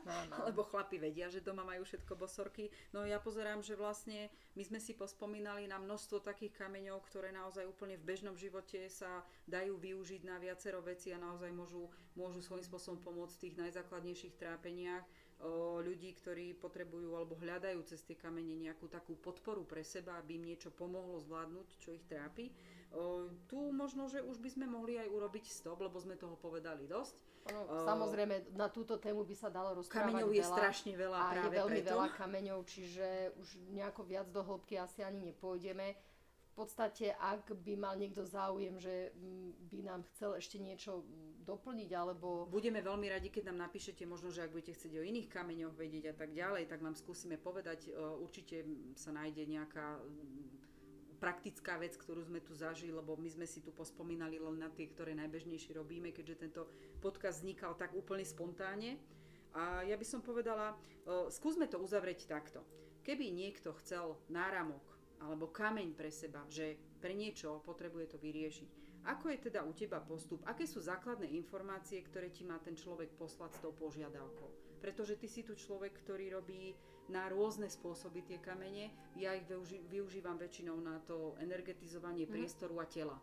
[0.08, 0.36] No, no.
[0.50, 2.74] Lebo chlapi vedia, že doma majú všetko bosorky.
[2.96, 7.68] No ja pozerám, že vlastne my sme si pospomínali na množstvo takých kameňov, ktoré naozaj
[7.68, 12.66] úplne v bežnom živote sa dajú využiť na viacero veci a naozaj môžu, môžu svojím
[12.66, 15.06] spôsobom pomôcť v tých najzákladnejších trápeniach
[15.86, 20.50] ľudí, ktorí potrebujú alebo hľadajú cez tie kamene nejakú takú podporu pre seba, aby im
[20.50, 22.50] niečo pomohlo zvládnuť, čo ich trápi.
[23.46, 27.22] Tu možno, že už by sme mohli aj urobiť stop, lebo sme toho povedali dosť.
[27.48, 30.56] Ono, samozrejme, na túto tému by sa dalo rozprávať Kameňov je veľa.
[30.58, 31.92] strašne veľa a je práve veľmi preto.
[31.96, 33.08] veľa kameňov, čiže
[33.40, 35.96] už nejako viac do hĺbky asi ani nepôjdeme.
[35.96, 41.37] V podstate, ak by mal niekto záujem, že mm, by nám chcel ešte niečo mm,
[41.48, 45.32] doplniť, alebo Budeme veľmi radi, keď nám napíšete, možno, že ak budete chcieť o iných
[45.32, 47.88] kameňoch vedieť a tak ďalej, tak vám skúsime povedať.
[47.88, 48.68] E, Určite
[49.00, 53.72] sa nájde nejaká mm, praktická vec, ktorú sme tu zažili, lebo my sme si tu
[53.72, 56.68] pospomínali len na tie, ktoré najbežnejšie robíme, keďže tento
[57.00, 59.00] podcast vznikal tak úplne spontánne.
[59.56, 62.62] A ja by som povedala, e, skúsme to uzavrieť takto.
[63.08, 64.84] Keby niekto chcel náramok
[65.18, 68.70] alebo kameň pre seba, že pre niečo potrebuje to vyriešiť,
[69.08, 70.44] ako je teda u teba postup?
[70.44, 74.78] Aké sú základné informácie, ktoré ti má ten človek poslať s tou požiadavkou?
[74.84, 76.76] Pretože ty si tu človek, ktorý robí
[77.08, 78.92] na rôzne spôsoby tie kamene.
[79.16, 79.48] Ja ich
[79.88, 82.32] využívam väčšinou na to energetizovanie Mhm.
[82.36, 83.16] priestoru a tela.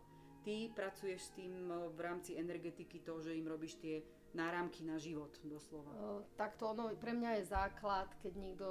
[0.44, 1.52] Ty pracuješ s tým
[1.92, 4.04] v rámci energetiky to, že im robíš tie
[4.34, 6.20] náramky na život, doslova.
[6.36, 8.66] takto ono pre mňa je základ, keď niekto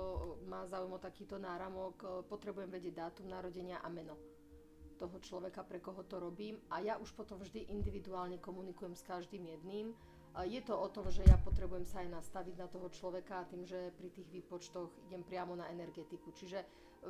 [0.45, 4.14] má záujem o takýto náramok, potrebujem vedieť dátum narodenia a meno
[5.04, 6.56] toho človeka, pre koho to robím.
[6.72, 9.91] A ja už potom vždy individuálne komunikujem s každým jedným.
[10.47, 13.91] Je to o tom, že ja potrebujem sa aj nastaviť na toho človeka tým, že
[13.99, 16.32] pri tých výpočtoch idem priamo na energetiku.
[16.34, 16.64] Čiže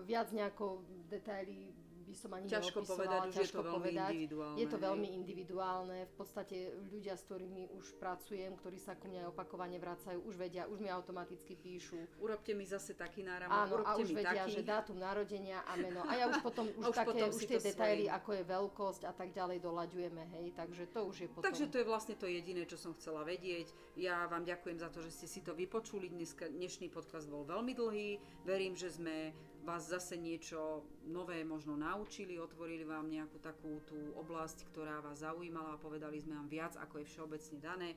[0.03, 1.69] viac nejako detaily
[2.03, 4.11] by som ani ťažko povedať, už je to veľmi povedať.
[4.11, 4.57] individuálne.
[4.59, 5.97] Je to veľmi individuálne.
[6.03, 6.57] V podstate
[6.91, 10.91] ľudia, s ktorými už pracujem, ktorí sa ku mne opakovane vracajú, už vedia, už mi
[10.91, 11.97] automaticky píšu.
[12.19, 14.59] Urobte mi zase taký náramok, Áno, a už vedia, taký.
[14.59, 16.03] že dátum narodenia a meno.
[16.03, 18.17] A ja už potom už, už také, potom už tie detaily, svojím.
[18.19, 20.45] ako je veľkosť a tak ďalej doľaďujeme, hej.
[20.53, 21.45] Takže to už je potom.
[21.47, 23.71] Takže to je vlastne to jediné, čo som chcela vedieť.
[23.95, 26.11] Ja vám ďakujem za to, že ste si to vypočuli.
[26.11, 28.09] Dneska, dnešný podcast bol veľmi dlhý.
[28.43, 29.31] Verím, že sme
[29.63, 35.75] vás zase niečo nové možno naučili, otvorili vám nejakú takú tú oblasť, ktorá vás zaujímala
[35.75, 37.89] a povedali sme vám viac, ako je všeobecne dané.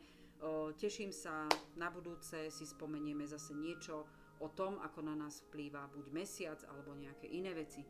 [0.79, 4.07] Teším sa, na budúce si spomenieme zase niečo
[4.39, 7.83] o tom, ako na nás vplýva buď mesiac alebo nejaké iné veci.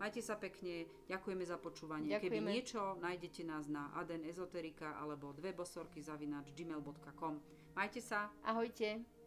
[0.00, 2.08] Majte sa pekne, ďakujeme za počúvanie.
[2.16, 2.50] Keby Ďakujeme.
[2.56, 7.36] niečo, nájdete nás na aden ezoterika alebo dve bosorky zavinač gmail.com.
[7.76, 8.32] Majte sa.
[8.40, 9.19] Ahojte.